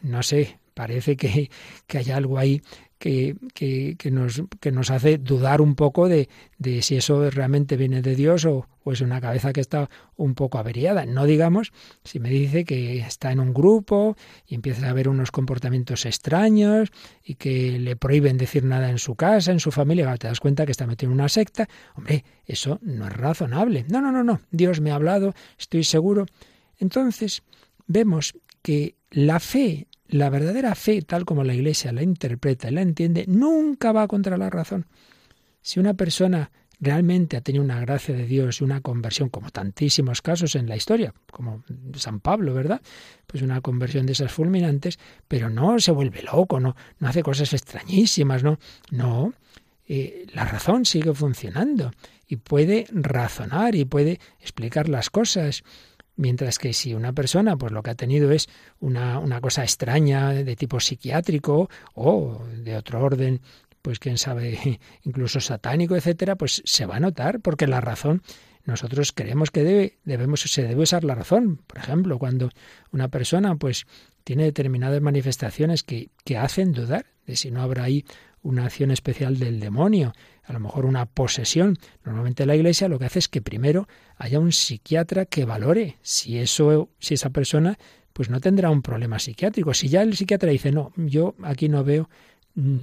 [0.01, 1.49] no sé, parece que,
[1.87, 2.61] que hay algo ahí
[2.97, 7.77] que, que, que, nos, que nos hace dudar un poco de, de si eso realmente
[7.77, 11.05] viene de Dios o, es una cabeza que está un poco averiada.
[11.05, 11.73] No digamos,
[12.05, 14.15] si me dice que está en un grupo
[14.47, 16.89] y empieza a ver unos comportamientos extraños
[17.21, 20.65] y que le prohíben decir nada en su casa, en su familia, te das cuenta
[20.65, 23.85] que está metido en una secta, hombre, eso no es razonable.
[23.89, 26.25] No, no, no, no, Dios me ha hablado, estoy seguro.
[26.79, 27.43] Entonces,
[27.87, 32.81] vemos que la fe la verdadera fe, tal como la Iglesia la interpreta y la
[32.81, 34.85] entiende, nunca va contra la razón.
[35.61, 40.21] Si una persona realmente ha tenido una gracia de Dios y una conversión, como tantísimos
[40.21, 41.63] casos en la historia, como
[41.95, 42.81] San Pablo, ¿verdad?
[43.25, 47.53] Pues una conversión de esas fulminantes, pero no se vuelve loco, no, no hace cosas
[47.53, 48.59] extrañísimas, no,
[48.91, 49.33] no.
[49.89, 51.91] Eh, la razón sigue funcionando
[52.27, 55.63] y puede razonar y puede explicar las cosas
[56.17, 58.49] Mientras que si una persona, pues lo que ha tenido es
[58.79, 63.39] una, una cosa extraña de tipo psiquiátrico o de otro orden,
[63.83, 68.23] pues quién sabe, incluso satánico, etcétera, pues se va a notar, porque la razón,
[68.65, 71.61] nosotros creemos que debe, debemos, se debe usar la razón.
[71.67, 72.49] Por ejemplo, cuando
[72.91, 73.85] una persona, pues,
[74.23, 78.05] tiene determinadas manifestaciones que, que hacen dudar de si no habrá ahí
[78.41, 80.13] una acción especial del demonio,
[80.47, 81.77] a lo mejor una posesión.
[82.05, 86.39] Normalmente la Iglesia lo que hace es que primero haya un psiquiatra que valore si
[86.39, 87.77] eso, si esa persona,
[88.13, 89.73] pues no tendrá un problema psiquiátrico.
[89.73, 92.09] Si ya el psiquiatra dice no, yo aquí no veo
[92.55, 92.77] mm,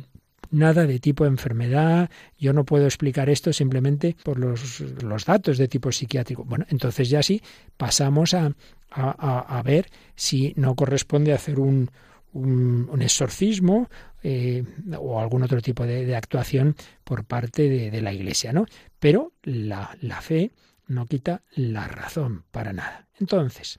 [0.50, 5.56] nada de tipo de enfermedad, yo no puedo explicar esto simplemente por los, los datos
[5.56, 6.44] de tipo psiquiátrico.
[6.44, 7.42] Bueno, entonces ya sí
[7.78, 8.52] pasamos a,
[8.90, 11.90] a, a ver si no corresponde hacer un,
[12.34, 13.88] un, exorcismo
[14.22, 14.64] eh,
[14.98, 18.66] o algún otro tipo de, actuación por parte de, la Iglesia, ¿no?
[18.98, 20.52] Pero la, fe
[20.86, 23.06] no quita la razón para nada.
[23.18, 23.78] Entonces,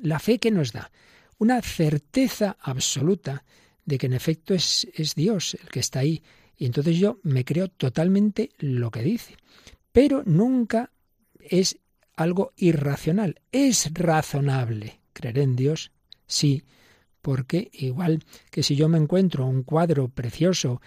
[0.00, 0.90] la fe que nos da
[1.38, 3.44] una certeza absoluta
[3.84, 6.22] de que en efecto es Dios el que está ahí.
[6.56, 9.36] Y entonces yo me creo totalmente lo que dice.
[9.90, 10.92] Pero nunca
[11.40, 11.78] es
[12.14, 13.40] algo irracional.
[13.50, 15.90] Es razonable creer en Dios,
[16.26, 16.64] sí,
[17.22, 20.80] porque igual que si yo me encuentro un cuadro precioso,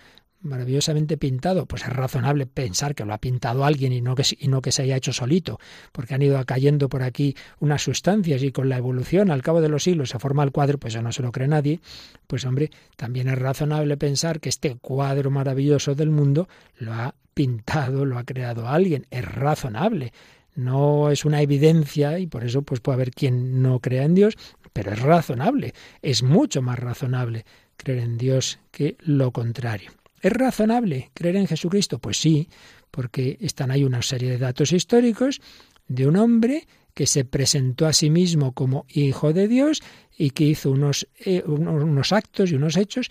[0.45, 4.47] maravillosamente pintado, pues es razonable pensar que lo ha pintado alguien y no que, y
[4.47, 5.59] no que se haya hecho solito,
[5.91, 9.69] porque han ido cayendo por aquí unas sustancias y con la evolución al cabo de
[9.69, 11.79] los siglos se forma el cuadro, pues eso no se lo cree nadie,
[12.27, 18.05] pues hombre, también es razonable pensar que este cuadro maravilloso del mundo lo ha pintado,
[18.05, 20.13] lo ha creado alguien, es razonable.
[20.55, 24.35] No es una evidencia y por eso pues puede haber quien no crea en Dios,
[24.73, 27.45] pero es razonable, es mucho más razonable
[27.77, 29.91] creer en Dios que lo contrario.
[30.21, 31.99] ¿Es razonable creer en Jesucristo?
[31.99, 32.49] Pues sí,
[32.89, 35.41] porque están ahí una serie de datos históricos
[35.87, 39.83] de un hombre que se presentó a sí mismo como hijo de Dios
[40.17, 43.09] y que hizo unos, eh, unos actos y unos hechos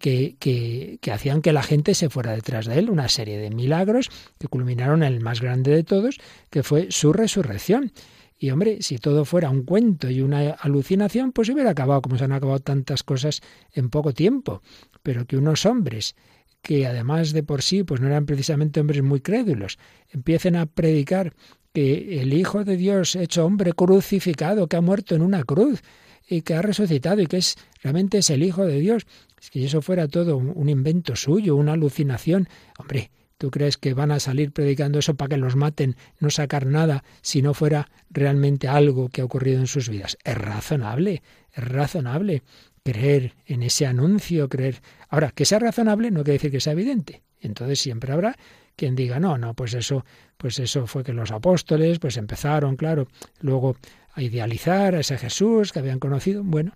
[0.00, 4.10] que, que, hacían que la gente se fuera detrás de él, una serie de milagros
[4.38, 6.18] que culminaron en el más grande de todos,
[6.50, 7.92] que fue su resurrección.
[8.38, 12.24] Y hombre, si todo fuera un cuento y una alucinación, pues hubiera acabado, como se
[12.24, 13.40] han acabado tantas cosas
[13.72, 14.62] en poco tiempo.
[15.02, 16.16] Pero que unos hombres
[16.64, 19.78] que además de por sí, pues no eran precisamente hombres muy crédulos,
[20.10, 21.34] empiecen a predicar
[21.74, 25.82] que el Hijo de Dios hecho hombre crucificado, que ha muerto en una cruz
[26.26, 29.06] y que ha resucitado y que es realmente es el Hijo de Dios,
[29.44, 34.12] es que eso fuera todo un invento suyo, una alucinación, hombre, ¿Tú crees que van
[34.12, 38.68] a salir predicando eso para que los maten, no sacar nada, si no fuera realmente
[38.68, 40.16] algo que ha ocurrido en sus vidas?
[40.24, 41.20] Es razonable,
[41.52, 42.42] es razonable
[42.84, 44.80] creer en ese anuncio, creer.
[45.08, 47.22] Ahora, que sea razonable no quiere decir que sea evidente.
[47.40, 48.36] Entonces siempre habrá
[48.76, 50.06] quien diga, no, no, pues eso,
[50.38, 53.08] pues eso fue que los apóstoles, pues empezaron, claro,
[53.40, 53.76] luego
[54.14, 56.42] a idealizar a ese Jesús que habían conocido.
[56.44, 56.72] Bueno,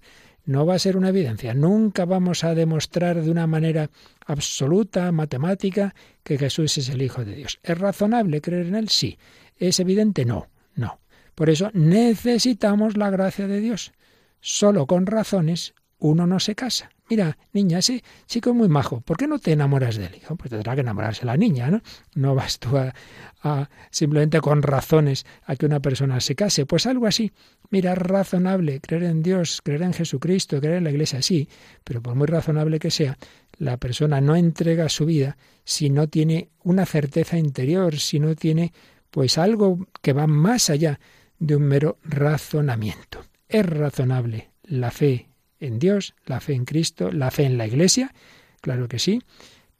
[0.48, 1.52] no va a ser una evidencia.
[1.52, 3.90] Nunca vamos a demostrar de una manera
[4.24, 7.61] absoluta, matemática, que Jesús es el Hijo de Dios.
[7.62, 8.88] ¿Es razonable creer en Él?
[8.88, 9.18] Sí.
[9.58, 10.24] ¿Es evidente?
[10.24, 11.00] No, no.
[11.34, 13.92] Por eso necesitamos la gracia de Dios.
[14.40, 16.88] Solo con razones uno no se casa.
[17.11, 20.16] Mira, niña, ese chico es muy majo, ¿por qué no te enamoras de él?
[20.16, 21.81] Hijo, pues tendrá que enamorarse la niña, ¿no?
[22.14, 22.94] No vas tú a,
[23.42, 26.66] a, simplemente con razones a que una persona se case.
[26.66, 27.33] Pues algo así.
[27.71, 31.49] Mira, razonable creer en Dios, creer en Jesucristo, creer en la Iglesia, sí,
[31.85, 33.16] pero por muy razonable que sea,
[33.59, 38.73] la persona no entrega su vida si no tiene una certeza interior, si no tiene
[39.11, 41.01] pues algo que va más allá
[41.38, 43.25] de un mero razonamiento.
[43.49, 45.27] Es razonable la fe
[45.61, 48.12] en Dios, la fe en Cristo, la fe en la Iglesia,
[48.61, 49.21] claro que sí,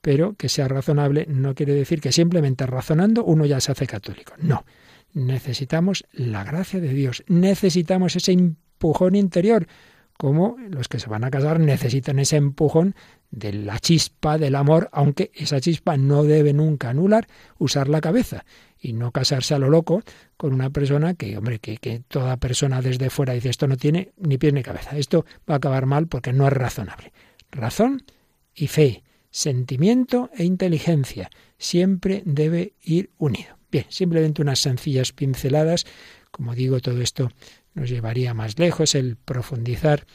[0.01, 4.35] pero que sea razonable no quiere decir que simplemente razonando uno ya se hace católico.
[4.39, 4.65] No,
[5.13, 9.67] necesitamos la gracia de Dios, necesitamos ese empujón interior,
[10.19, 12.95] como los que se van a casar necesitan ese empujón
[13.31, 18.45] de la chispa del amor, aunque esa chispa no debe nunca anular usar la cabeza
[18.81, 20.03] y no casarse a lo loco
[20.37, 24.13] con una persona que, hombre, que, que toda persona desde fuera dice esto no tiene
[24.17, 27.13] ni pie ni cabeza, esto va a acabar mal porque no es razonable.
[27.53, 28.03] Razón
[28.55, 33.57] y fe, sentimiento e inteligencia siempre debe ir unido.
[33.71, 35.87] Bien, simplemente unas sencillas pinceladas,
[36.33, 37.31] como digo, todo esto
[37.79, 40.07] nos llevaría más lejos, el profundizar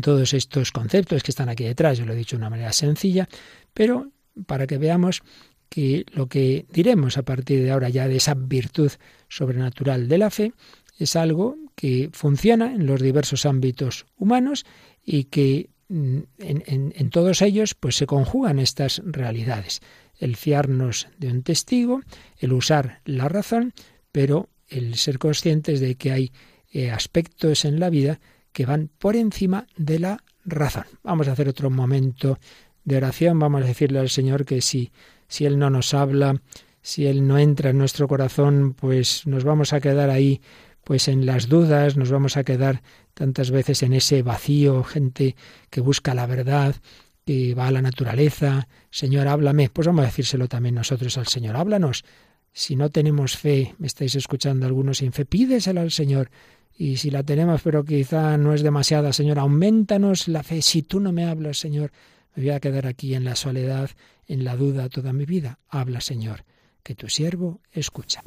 [0.00, 3.28] todos estos conceptos que están aquí detrás, yo lo he dicho de una manera sencilla,
[3.72, 4.10] pero
[4.46, 5.22] para que veamos
[5.68, 8.92] que lo que diremos a partir de ahora ya de esa virtud
[9.28, 10.52] sobrenatural de la fe
[10.98, 14.64] es algo que funciona en los diversos ámbitos humanos
[15.04, 19.80] y que mm, en, en, todos ellos pues se conjugan estas realidades.
[20.18, 22.02] El fiarnos de un testigo
[22.38, 23.74] el usar la razón
[24.12, 26.32] pero el ser conscientes de que hay
[26.74, 28.20] eh, aspectos en la vida
[28.52, 32.38] que van por encima de la razón vamos a hacer otro momento
[32.84, 34.92] de oración vamos a decirle al Señor que si
[35.28, 36.40] si Él no nos habla,
[36.82, 40.40] si Él no entra en nuestro corazón, pues nos vamos a quedar ahí
[40.84, 42.82] pues en las dudas, nos vamos a quedar
[43.14, 45.34] tantas veces en ese vacío, gente
[45.70, 46.76] que busca la verdad,
[47.24, 49.70] que va a la naturaleza, Señor, háblame.
[49.70, 52.04] Pues vamos a decírselo también nosotros al Señor, háblanos.
[52.52, 56.30] Si no tenemos fe, me estáis escuchando algunos sin fe, pídesela al Señor.
[56.76, 60.60] Y si la tenemos, pero quizá no es demasiada, Señor, aumentanos la fe.
[60.60, 61.92] Si tú no me hablas, Señor,
[62.34, 63.90] me voy a quedar aquí en la soledad,
[64.26, 65.58] en la duda toda mi vida.
[65.68, 66.44] Habla, Señor,
[66.82, 68.22] que tu siervo escucha.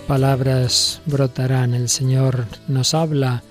[0.00, 1.74] Palabras brotarán.
[1.74, 3.42] El Señor nos habla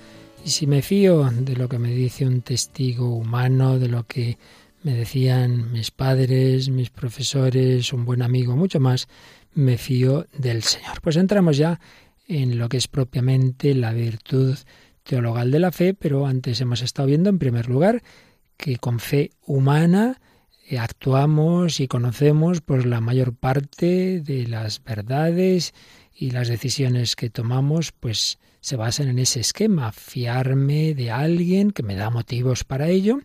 [0.44, 4.38] y si me fío de lo que me dice un testigo humano, de lo que
[4.84, 9.08] me decían mis padres, mis profesores, un buen amigo, mucho más,
[9.54, 11.02] me fío del Señor.
[11.02, 11.80] Pues entramos ya
[12.28, 14.58] en lo que es propiamente la virtud
[15.04, 18.02] teologal de la fe, pero antes hemos estado viendo en primer lugar
[18.58, 20.20] que con fe humana
[20.70, 25.74] eh, actuamos y conocemos pues la mayor parte de las verdades
[26.16, 31.84] y las decisiones que tomamos pues se basan en ese esquema, fiarme de alguien que
[31.84, 33.20] me da motivos para ello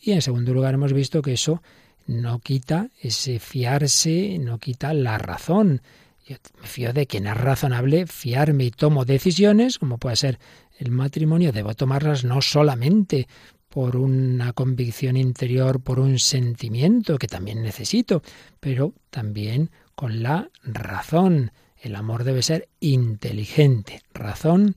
[0.00, 1.62] y en segundo lugar hemos visto que eso
[2.06, 5.82] no quita ese fiarse, no quita la razón.
[6.26, 10.38] Yo me fío de quien es razonable fiarme y tomo decisiones, como puede ser
[10.78, 13.28] el matrimonio, debo tomarlas no solamente
[13.68, 18.22] por una convicción interior, por un sentimiento que también necesito,
[18.58, 21.52] pero también con la razón.
[21.80, 24.76] El amor debe ser inteligente, razón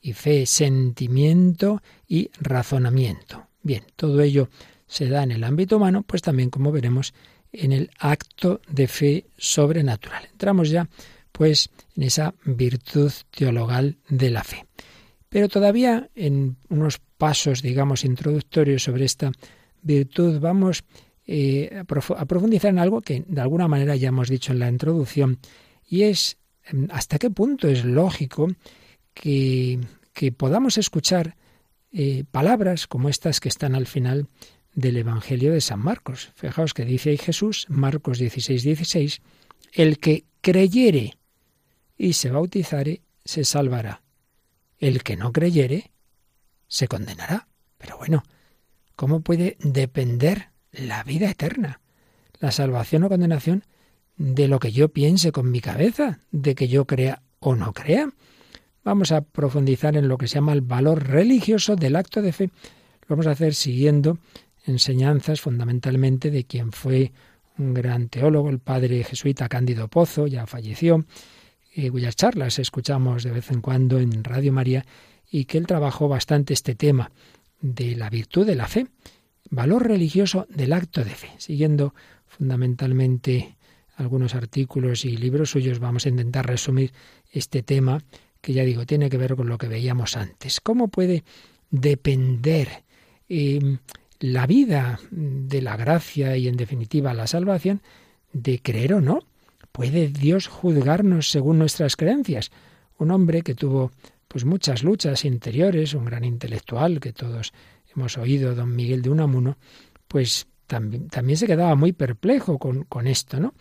[0.00, 3.48] y fe, sentimiento y razonamiento.
[3.62, 4.48] Bien, todo ello
[4.86, 7.14] se da en el ámbito humano, pues también, como veremos,
[7.52, 10.28] en el acto de fe sobrenatural.
[10.30, 10.88] Entramos ya,
[11.32, 14.66] pues, en esa virtud teologal de la fe.
[15.28, 19.32] Pero todavía en unos pasos, digamos, introductorios sobre esta
[19.82, 20.84] virtud, vamos
[21.26, 21.82] eh,
[22.16, 25.38] a profundizar en algo que de alguna manera ya hemos dicho en la introducción,
[25.88, 26.36] y es
[26.90, 28.48] hasta qué punto es lógico
[29.12, 29.80] que,
[30.12, 31.36] que podamos escuchar
[31.92, 34.28] eh, palabras como estas que están al final
[34.74, 36.32] del Evangelio de San Marcos.
[36.34, 39.22] Fijaos que dice ahí Jesús, Marcos 16, 16,
[39.72, 41.18] el que creyere
[41.96, 44.02] y se bautizare, se salvará.
[44.78, 45.92] El que no creyere,
[46.66, 47.46] se condenará.
[47.78, 48.24] Pero bueno,
[48.96, 51.80] ¿cómo puede depender la vida eterna,
[52.40, 53.64] la salvación o condenación,
[54.16, 58.10] de lo que yo piense con mi cabeza, de que yo crea o no crea?
[58.84, 62.50] Vamos a profundizar en lo que se llama el valor religioso del acto de fe.
[63.02, 64.18] Lo vamos a hacer siguiendo
[64.66, 67.12] enseñanzas fundamentalmente de quien fue
[67.58, 71.04] un gran teólogo, el padre jesuita Cándido Pozo, ya falleció,
[71.74, 74.84] eh, cuyas charlas escuchamos de vez en cuando en Radio María
[75.30, 77.10] y que él trabajó bastante este tema
[77.60, 78.86] de la virtud de la fe,
[79.50, 81.30] valor religioso del acto de fe.
[81.38, 81.94] Siguiendo
[82.26, 83.56] fundamentalmente
[83.96, 86.92] algunos artículos y libros suyos, vamos a intentar resumir
[87.30, 88.02] este tema
[88.40, 90.60] que ya digo, tiene que ver con lo que veíamos antes.
[90.60, 91.24] ¿Cómo puede
[91.70, 92.84] depender
[93.28, 93.78] eh,
[94.20, 97.80] la vida de la gracia y en definitiva la salvación
[98.32, 99.20] de creer o no?
[99.72, 102.50] ¿Puede Dios juzgarnos según nuestras creencias?
[102.98, 103.90] Un hombre que tuvo
[104.28, 107.52] pues muchas luchas interiores, un gran intelectual que todos
[107.94, 109.56] hemos oído, don Miguel de Unamuno,
[110.06, 113.54] pues también, también se quedaba muy perplejo con, con esto, ¿no?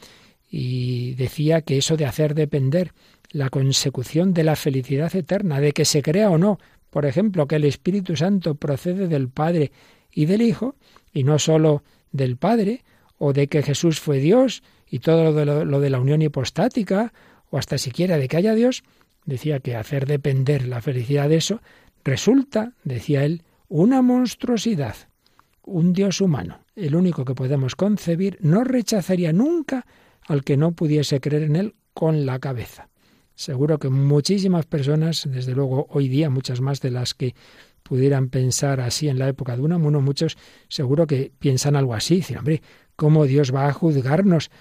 [0.55, 2.93] Y decía que eso de hacer depender
[3.31, 6.59] la consecución de la felicidad eterna, de que se crea o no,
[6.91, 9.71] por ejemplo, que el Espíritu Santo procede del Padre
[10.11, 10.75] y del Hijo,
[11.11, 11.81] y no sólo
[12.11, 12.83] del Padre,
[13.17, 17.13] o de que Jesús fue Dios, y todo lo de, lo, de la unión hipostática,
[17.49, 18.83] o hasta siquiera de que haya Dios,
[19.25, 21.63] decía que hacer depender la felicidad de eso,
[22.03, 24.97] resulta, decía él, una monstruosidad.
[25.63, 29.87] Un Dios humano, el único que podemos concebir, no rechazaría nunca
[30.27, 32.89] al que no pudiese creer en él con la cabeza.
[33.35, 37.33] Seguro que muchísimas personas, desde luego hoy día, muchas más de las que
[37.81, 40.37] pudieran pensar así en la época de Unamuno, muchos
[40.69, 42.61] seguro que piensan algo así, decir, hombre,
[42.95, 44.51] ¿cómo Dios va a juzgarnos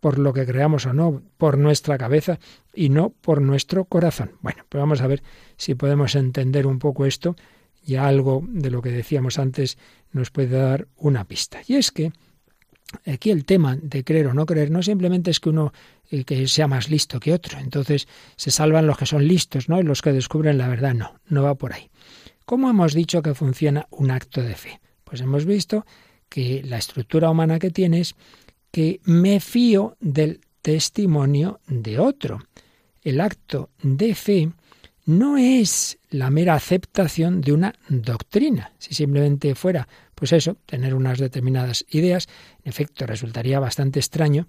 [0.00, 2.40] por lo que creamos o no, por nuestra cabeza
[2.74, 4.32] y no por nuestro corazón?
[4.40, 5.22] Bueno, pues vamos a ver
[5.56, 7.36] si podemos entender un poco esto,
[7.84, 9.78] ya algo de lo que decíamos antes
[10.10, 11.60] nos puede dar una pista.
[11.66, 12.12] Y es que
[13.06, 15.72] aquí el tema de creer o no creer no simplemente es que uno
[16.10, 19.80] eh, que sea más listo que otro, entonces se salvan los que son listos, ¿no?
[19.80, 21.90] Y los que descubren la verdad, no, no va por ahí.
[22.44, 24.80] ¿Cómo hemos dicho que funciona un acto de fe?
[25.04, 25.86] Pues hemos visto
[26.28, 28.14] que la estructura humana que tiene es
[28.70, 32.40] que me fío del testimonio de otro.
[33.02, 34.50] El acto de fe
[35.04, 38.72] no es la mera aceptación de una doctrina.
[38.78, 39.88] Si simplemente fuera,
[40.22, 42.28] pues eso, tener unas determinadas ideas,
[42.62, 44.46] en efecto, resultaría bastante extraño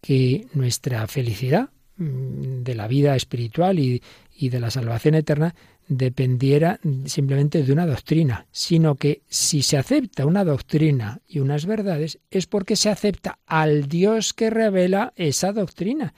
[0.00, 1.68] que nuestra felicidad
[1.98, 4.02] mm, de la vida espiritual y,
[4.34, 5.54] y de la salvación eterna
[5.88, 12.18] dependiera simplemente de una doctrina, sino que si se acepta una doctrina y unas verdades
[12.30, 16.14] es porque se acepta al Dios que revela esa doctrina,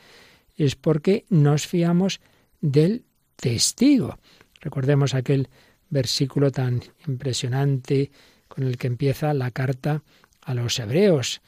[0.57, 2.20] es porque nos fiamos
[2.61, 4.20] del testigo.
[4.61, 5.48] Recordemos aquel
[5.90, 8.12] versículo tan impresionante
[8.53, 10.03] con el que empieza la carta
[10.42, 11.40] a los hebreos.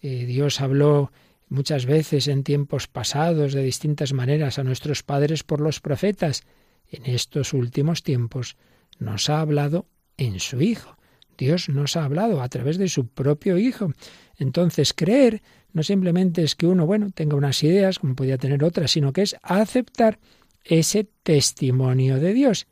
[0.00, 1.10] Eh, Dios habló
[1.48, 6.44] muchas veces en tiempos pasados de distintas maneras a nuestros padres por los profetas
[6.88, 8.56] en estos últimos tiempos
[9.00, 9.86] nos ha hablado
[10.16, 10.96] en su Hijo.
[11.36, 13.92] Dios nos ha hablado a través de su propio Hijo.
[14.36, 15.42] Entonces, creer
[15.72, 19.22] no simplemente es que uno, bueno, tenga unas ideas, como podía tener otras, sino que
[19.22, 20.20] es aceptar
[20.64, 22.66] ese testimonio de Dios.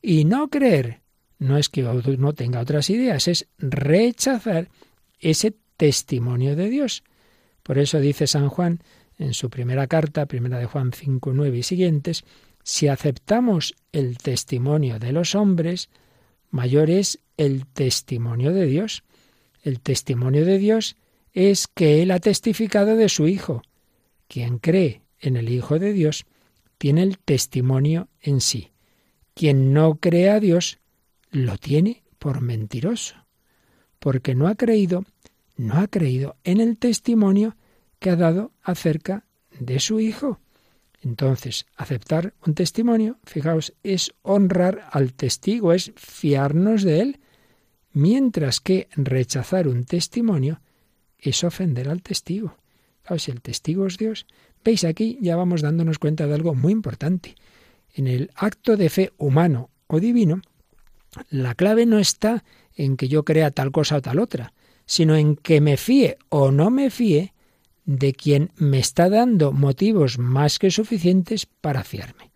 [0.00, 1.00] Y no creer
[1.44, 4.68] no es que no tenga otras ideas, es rechazar
[5.20, 7.04] ese testimonio de Dios.
[7.62, 8.80] Por eso dice San Juan
[9.18, 12.24] en su primera carta, primera de Juan 5, 9 y siguientes,
[12.62, 15.90] si aceptamos el testimonio de los hombres,
[16.50, 19.04] mayor es el testimonio de Dios.
[19.62, 20.96] El testimonio de Dios
[21.34, 23.62] es que Él ha testificado de su Hijo.
[24.28, 26.24] Quien cree en el Hijo de Dios
[26.78, 28.70] tiene el testimonio en sí.
[29.34, 30.78] Quien no cree a Dios
[31.34, 33.16] lo tiene por mentiroso,
[33.98, 35.04] porque no ha creído,
[35.56, 37.56] no ha creído en el testimonio
[37.98, 39.24] que ha dado acerca
[39.58, 40.38] de su Hijo.
[41.02, 47.20] Entonces, aceptar un testimonio, fijaos, es honrar al testigo, es fiarnos de él,
[47.92, 50.60] mientras que rechazar un testimonio
[51.18, 52.56] es ofender al testigo.
[53.02, 54.26] Claro, si el testigo es Dios,
[54.64, 57.34] veis aquí ya vamos dándonos cuenta de algo muy importante.
[57.92, 60.40] En el acto de fe humano o divino,
[61.30, 62.44] la clave no está
[62.76, 64.52] en que yo crea tal cosa o tal otra,
[64.86, 67.32] sino en que me fíe o no me fíe
[67.84, 72.32] de quien me está dando motivos más que suficientes para fiarme.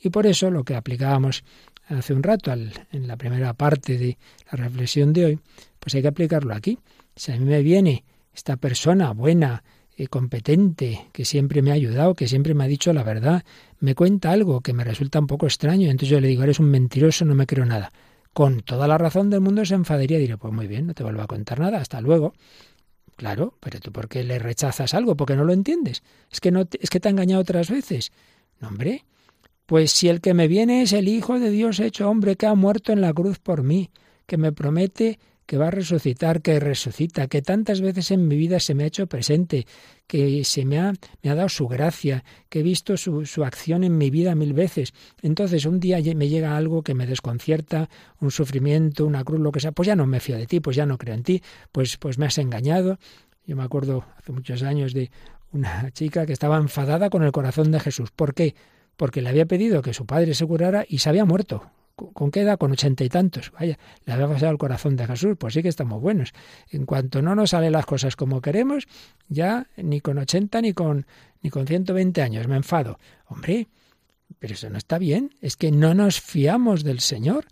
[0.00, 1.44] Y por eso lo que aplicábamos
[1.88, 4.18] hace un rato en la primera parte de
[4.50, 5.38] la reflexión de hoy,
[5.78, 6.78] pues hay que aplicarlo aquí.
[7.16, 9.62] Si a mí me viene esta persona buena,
[9.96, 13.44] y competente, que siempre me ha ayudado, que siempre me ha dicho la verdad,
[13.78, 16.70] me cuenta algo que me resulta un poco extraño, entonces yo le digo, eres un
[16.70, 17.92] mentiroso, no me creo nada.
[18.34, 21.04] Con toda la razón del mundo se enfadaría y diré, pues muy bien, no te
[21.04, 22.34] vuelvo a contar nada, hasta luego.
[23.16, 25.16] Claro, pero tú ¿por qué le rechazas algo?
[25.16, 26.02] Porque no lo entiendes.
[26.32, 28.10] Es que no te, es que te ha engañado otras veces.
[28.60, 29.04] No, hombre.
[29.66, 32.54] Pues si el que me viene es el Hijo de Dios hecho hombre que ha
[32.54, 33.90] muerto en la cruz por mí,
[34.26, 38.60] que me promete que va a resucitar, que resucita, que tantas veces en mi vida
[38.60, 39.66] se me ha hecho presente,
[40.06, 40.92] que se me ha,
[41.22, 44.52] me ha dado su gracia, que he visto su, su acción en mi vida mil
[44.52, 44.94] veces.
[45.22, 47.88] Entonces un día me llega algo que me desconcierta,
[48.20, 50.76] un sufrimiento, una cruz, lo que sea, pues ya no me fío de ti, pues
[50.76, 51.42] ya no creo en ti,
[51.72, 52.98] pues, pues me has engañado.
[53.46, 55.10] Yo me acuerdo hace muchos años de
[55.52, 58.10] una chica que estaba enfadada con el corazón de Jesús.
[58.10, 58.54] ¿Por qué?
[58.96, 61.70] Porque le había pedido que su padre se curara y se había muerto.
[61.96, 62.58] ¿Con qué edad?
[62.58, 63.52] Con ochenta y tantos.
[63.52, 66.32] Vaya, le había pasado el corazón de Jesús, pues sí que estamos buenos.
[66.70, 68.86] En cuanto no nos salen las cosas como queremos,
[69.28, 71.06] ya ni con ochenta ni con
[71.40, 72.98] ni con ciento veinte años me enfado.
[73.26, 73.68] Hombre,
[74.38, 75.34] pero eso no está bien.
[75.40, 77.46] Es que no nos fiamos del Señor.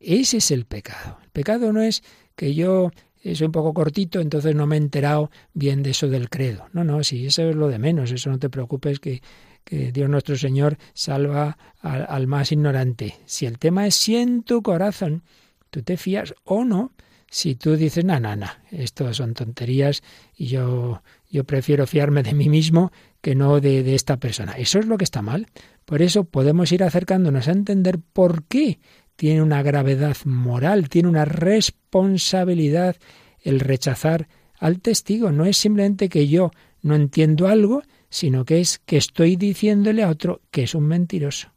[0.00, 1.18] Ese es el pecado.
[1.22, 2.02] El pecado no es
[2.34, 2.90] que yo
[3.22, 6.66] soy un poco cortito, entonces no me he enterado bien de eso del credo.
[6.72, 8.10] No, no, sí, eso es lo de menos.
[8.10, 9.22] Eso no te preocupes que
[9.64, 13.16] que Dios nuestro Señor salva al, más ignorante.
[13.26, 15.22] Si el tema es si en tu corazón
[15.70, 16.92] tú te fías o no,
[17.30, 20.02] si tú dices, no, no, no, esto son tonterías
[20.36, 22.92] y yo, yo prefiero fiarme de mí mismo
[23.22, 24.52] que no de, de esta persona.
[24.52, 25.46] Eso es lo que está mal.
[25.86, 28.80] Por eso podemos ir acercándonos a entender por qué
[29.16, 32.96] tiene una gravedad moral, tiene una responsabilidad
[33.40, 35.32] el rechazar al testigo.
[35.32, 36.50] No es simplemente que yo
[36.82, 37.82] no entiendo algo,
[38.12, 41.48] sino que es que estoy diciéndole a otro que es un mentiroso,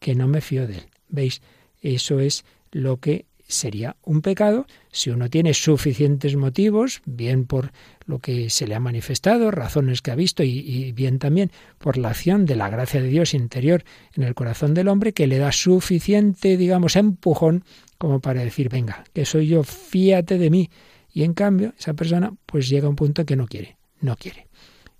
[0.00, 0.86] que no me fío de él.
[1.08, 1.40] ¿Veis?
[1.80, 7.70] Eso es lo que sería un pecado si uno tiene suficientes motivos, bien por
[8.04, 12.08] lo que se le ha manifestado, razones que ha visto y, bien también por la
[12.08, 13.84] acción de la gracia de Dios interior
[14.14, 17.64] en el corazón del hombre que le da suficiente, digamos, empujón
[17.96, 20.68] como para decir, venga, que soy yo, fíate de mí.
[21.12, 24.48] Y en cambio, esa persona pues llega a un punto que no quiere, no quiere.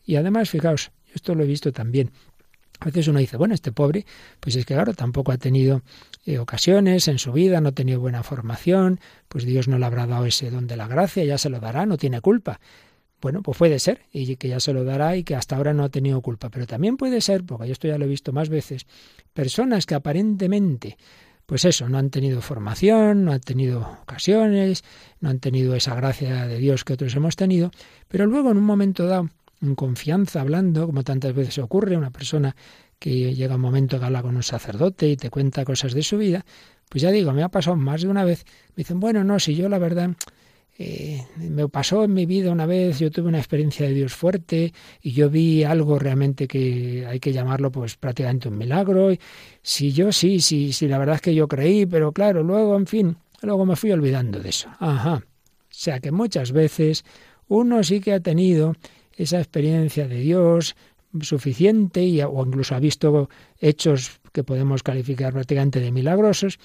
[0.05, 2.11] Y además, fijaos, esto lo he visto también.
[2.80, 4.05] A veces uno dice, bueno, este pobre,
[4.40, 5.82] pues es que claro, tampoco ha tenido
[6.26, 8.98] eh, ocasiones en su vida, no ha tenido buena formación,
[9.28, 11.86] pues Dios no le habrá dado ese don de la gracia, ya se lo dará,
[11.86, 12.59] no tiene culpa.
[13.20, 15.84] Bueno, pues puede ser, y que ya se lo dará y que hasta ahora no
[15.84, 16.50] ha tenido culpa.
[16.50, 18.84] Pero también puede ser, porque yo esto ya lo he visto más veces,
[19.32, 20.96] personas que aparentemente,
[21.46, 24.82] pues eso, no han tenido formación, no han tenido ocasiones,
[25.20, 27.70] no han tenido esa gracia de Dios que otros hemos tenido,
[28.09, 29.28] pero luego en un momento dado,
[29.74, 32.54] confianza, hablando, como tantas veces ocurre, una persona
[32.98, 36.18] que llega un momento que habla con un sacerdote y te cuenta cosas de su
[36.18, 36.44] vida,
[36.88, 38.44] pues ya digo, me ha pasado más de una vez.
[38.70, 40.10] Me dicen, bueno, no, si yo la verdad
[40.78, 44.72] eh, me pasó en mi vida una vez, yo tuve una experiencia de Dios fuerte
[45.00, 49.10] y yo vi algo realmente que hay que llamarlo pues prácticamente un milagro.
[49.62, 52.86] Si yo sí, sí, sí, la verdad es que yo creí, pero claro, luego, en
[52.86, 54.68] fin, luego me fui olvidando de eso.
[54.78, 55.16] Ajá.
[55.16, 57.04] O sea que muchas veces
[57.48, 58.74] uno sí que ha tenido
[59.16, 60.76] esa experiencia de Dios
[61.20, 66.58] suficiente y, o incluso ha visto hechos que podemos calificar prácticamente de milagrosos,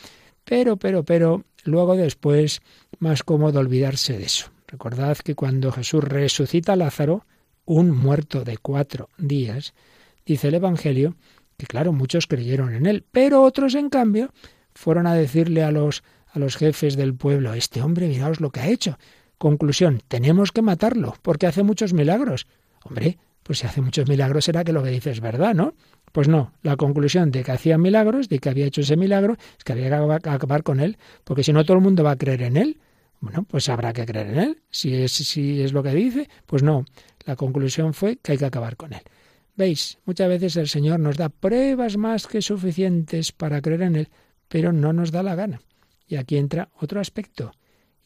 [0.44, 2.62] pero, pero, pero, luego después
[3.00, 4.50] más cómodo olvidarse de eso.
[4.68, 7.26] Recordad que cuando Jesús resucita a Lázaro,
[7.66, 9.74] un muerto de cuatro días,
[10.26, 11.16] dice el Evangelio
[11.58, 14.32] que claro, muchos creyeron en él, pero otros en cambio
[14.74, 18.60] fueron a decirle a los a los jefes del pueblo, este hombre, miraos lo que
[18.60, 19.00] ha hecho.
[19.38, 22.48] Conclusión, tenemos que matarlo, porque hace muchos milagros.
[22.84, 25.74] Hombre, pues si hace muchos milagros será que lo que dice es verdad, ¿no?
[26.12, 29.64] Pues no, la conclusión de que hacía milagros, de que había hecho ese milagro, es
[29.64, 32.42] que había que acabar con él, porque si no todo el mundo va a creer
[32.44, 32.80] en él.
[33.20, 34.62] Bueno, pues habrá que creer en él.
[34.70, 36.86] Si es, si es lo que dice, pues no.
[37.26, 39.02] La conclusión fue que hay que acabar con él.
[39.58, 44.10] Veis, muchas veces el Señor nos da pruebas más que suficientes para creer en Él,
[44.48, 45.62] pero no nos da la gana.
[46.08, 47.52] Y aquí entra otro aspecto,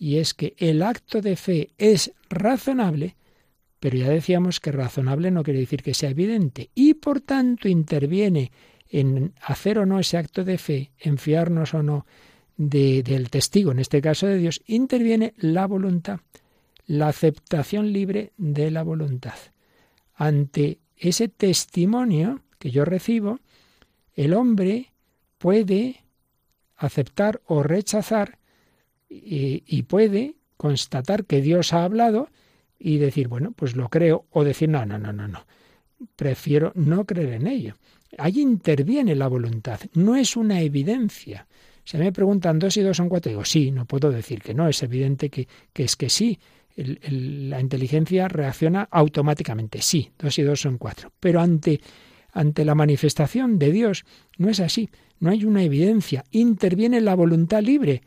[0.02, 3.16] y es que el acto de fe es razonable,
[3.80, 8.52] pero ya decíamos que razonable no quiere decir que sea evidente, y por tanto interviene
[8.90, 12.08] en hacer o no ese acto de fe, en fiarnos o no
[12.58, 16.20] de, del testigo, en este caso de Dios, interviene la voluntad,
[16.88, 19.38] la aceptación libre de la voluntad.
[20.16, 23.40] Ante ese testimonio que yo recibo,
[24.16, 24.94] el hombre
[25.38, 26.02] puede
[26.76, 28.40] aceptar o rechazar
[29.12, 32.30] y, y, puede constatar que Dios ha hablado
[32.80, 35.46] y decir, bueno, pues lo creo, o decir, no, no, no, no, no,
[36.16, 37.76] prefiero no creer en ello.
[38.18, 41.46] Ahí interviene la voluntad, no es una evidencia.
[41.84, 44.70] Si me preguntan dos y dos son cuatro, digo, sí, no puedo decir que no,
[44.70, 46.40] es evidente que, que es que sí,
[46.76, 49.82] el, la inteligencia reacciona automáticamente.
[49.82, 51.12] Sí, dos y dos son cuatro.
[51.20, 51.82] Pero ante,
[52.32, 54.06] ante la manifestación de Dios
[54.38, 54.90] no es así.
[55.20, 56.24] No hay una evidencia.
[56.32, 58.02] Interviene la voluntad libre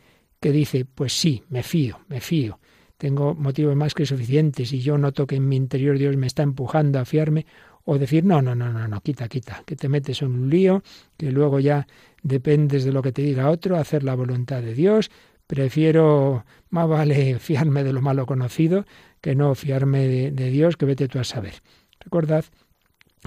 [0.45, 2.61] que dice, pues sí, me fío, me fío.
[2.99, 6.43] Tengo motivos más que suficientes y yo noto que en mi interior Dios me está
[6.43, 7.47] empujando a fiarme
[7.87, 10.83] o decir, no, no, no, no, no, quita, quita, que te metes en un lío,
[11.17, 11.87] que luego ya
[12.23, 15.11] dependes de lo que te diga otro, hacer la voluntad de Dios,
[15.47, 18.85] Prefiero, más vale fiarme de lo malo conocido
[19.23, 21.55] que no fiarme de, Dios, que vete tú a saber.
[22.01, 22.45] Recordad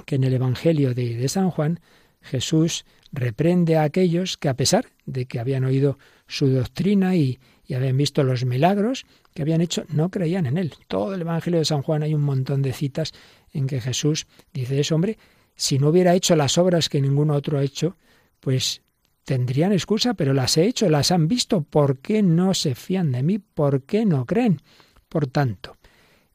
[0.05, 1.80] que en el Evangelio de San Juan,
[2.22, 5.97] Jesús reprende a aquellos que a pesar de que habían oído
[6.28, 10.73] su doctrina y, y, habían visto los milagros que habían hecho, no creían en él.
[10.88, 13.13] Todo el Evangelio de San Juan hay un montón de citas
[13.53, 15.17] en que Jesús dice eso, hombre,
[15.55, 17.97] si no hubiera hecho las obras que ninguno otro ha hecho,
[18.39, 18.82] pues
[19.25, 21.61] tendrían excusa, pero las he hecho, las han visto.
[21.61, 23.39] ¿Por qué no se fían de mí?
[23.39, 24.61] ¿Por qué no creen?
[25.09, 25.75] Por tanto,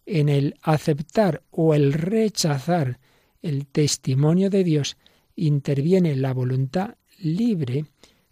[0.05, 2.99] en el aceptar o el rechazar
[3.40, 4.97] el testimonio de Dios
[5.36, 7.86] interviene la voluntad libre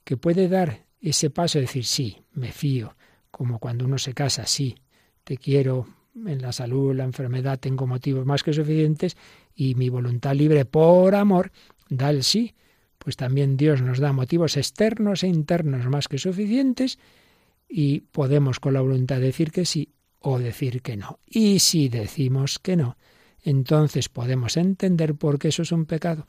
[0.05, 2.97] que puede dar ese paso de decir sí, me fío,
[3.31, 4.77] como cuando uno se casa, sí,
[5.25, 9.17] te quiero en la salud, la enfermedad, tengo motivos más que suficientes
[9.55, 11.53] y mi voluntad libre por amor
[11.89, 12.55] da el sí
[13.01, 16.99] pues también Dios nos da motivos externos e internos más que suficientes
[17.67, 21.19] y podemos con la voluntad decir que sí o decir que no.
[21.27, 22.99] Y si decimos que no,
[23.43, 26.27] entonces podemos entender por qué eso es un pecado.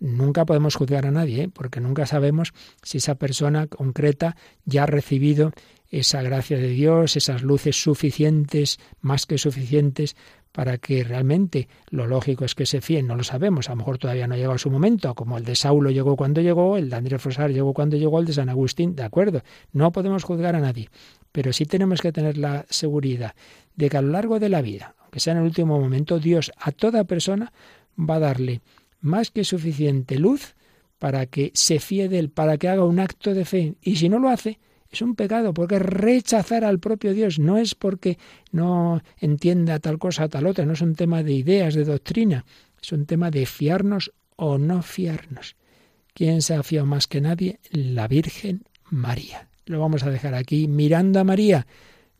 [0.00, 1.50] Nunca podemos juzgar a nadie, ¿eh?
[1.52, 4.34] porque nunca sabemos si esa persona concreta
[4.64, 5.52] ya ha recibido
[5.90, 10.16] esa gracia de Dios, esas luces suficientes, más que suficientes,
[10.52, 13.98] para que realmente lo lógico es que se fíen, no lo sabemos, a lo mejor
[13.98, 16.96] todavía no ha llegado su momento, como el de Saulo llegó cuando llegó, el de
[16.96, 19.42] Andrés Fosar llegó cuando llegó, el de San Agustín, de acuerdo,
[19.72, 20.88] no podemos juzgar a nadie,
[21.30, 23.34] pero sí tenemos que tener la seguridad
[23.76, 26.50] de que a lo largo de la vida, aunque sea en el último momento, Dios
[26.56, 27.52] a toda persona
[27.98, 28.60] va a darle
[29.00, 30.54] más que suficiente luz
[30.98, 34.08] para que se fíe de él, para que haga un acto de fe, y si
[34.08, 34.58] no lo hace,
[34.90, 38.18] es un pecado, porque rechazar al propio Dios no es porque
[38.50, 42.44] no entienda tal cosa o tal otra, no es un tema de ideas, de doctrina,
[42.82, 45.56] es un tema de fiarnos o no fiarnos.
[46.12, 47.60] ¿Quién se ha fiado más que nadie?
[47.70, 49.48] La Virgen María.
[49.66, 51.66] Lo vamos a dejar aquí mirando a María.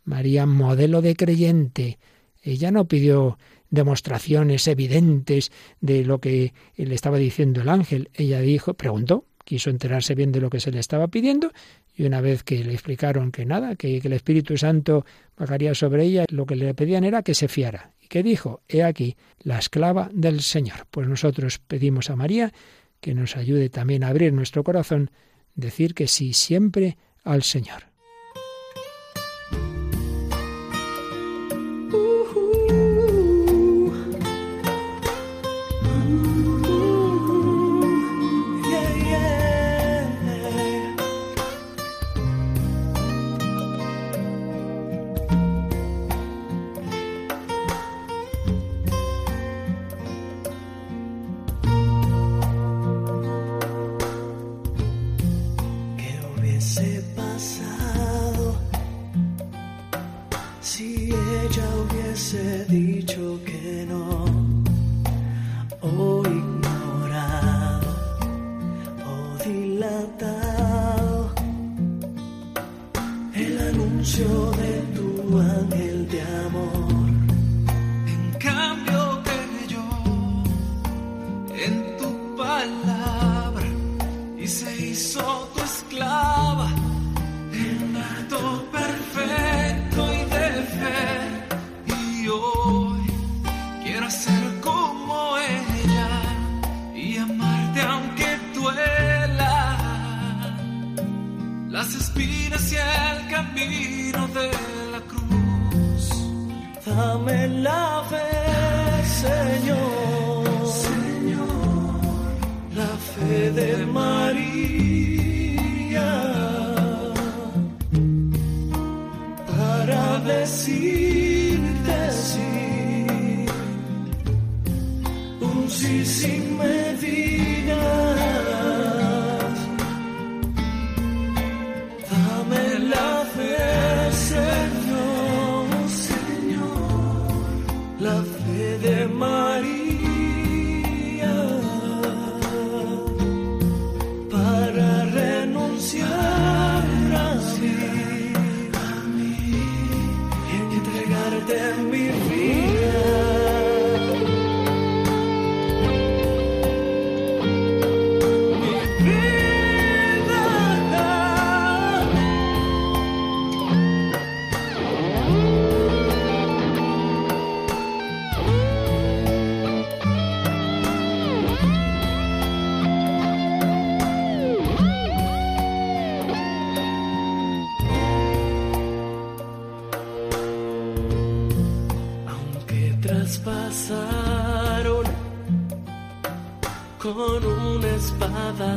[0.04, 1.98] María, modelo de creyente.
[2.42, 3.38] Ella no pidió
[3.70, 5.50] demostraciones evidentes
[5.80, 8.10] de lo que le estaba diciendo el ángel.
[8.14, 11.52] Ella dijo, preguntó, quiso enterarse bien de lo que se le estaba pidiendo
[11.94, 15.04] y una vez que le explicaron que nada, que, el Espíritu Santo
[15.36, 17.92] bajaría sobre ella, lo que le pedían era que se fiara.
[18.00, 18.62] ¿Y qué dijo?
[18.68, 20.86] He aquí, la esclava del Señor.
[20.90, 22.52] Pues nosotros pedimos a María
[23.00, 25.10] que nos ayude también a abrir nuestro corazón,
[25.54, 27.89] decir que sí siempre al Señor.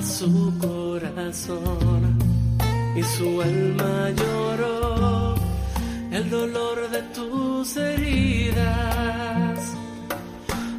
[0.01, 2.17] Su corazón
[2.95, 5.35] y su alma lloró
[6.11, 9.59] el dolor de tus heridas.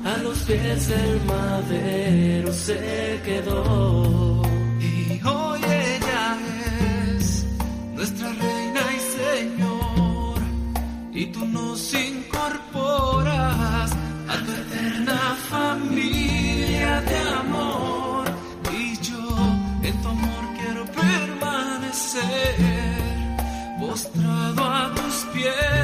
[0.05, 4.43] A los pies del madero se quedó.
[4.81, 6.39] Y hoy ella
[7.19, 7.47] es
[7.95, 10.39] nuestra reina y señor.
[11.13, 12.84] Y tú nos incorporas
[22.15, 22.57] permanecer,
[23.79, 25.84] postrado a tus pies.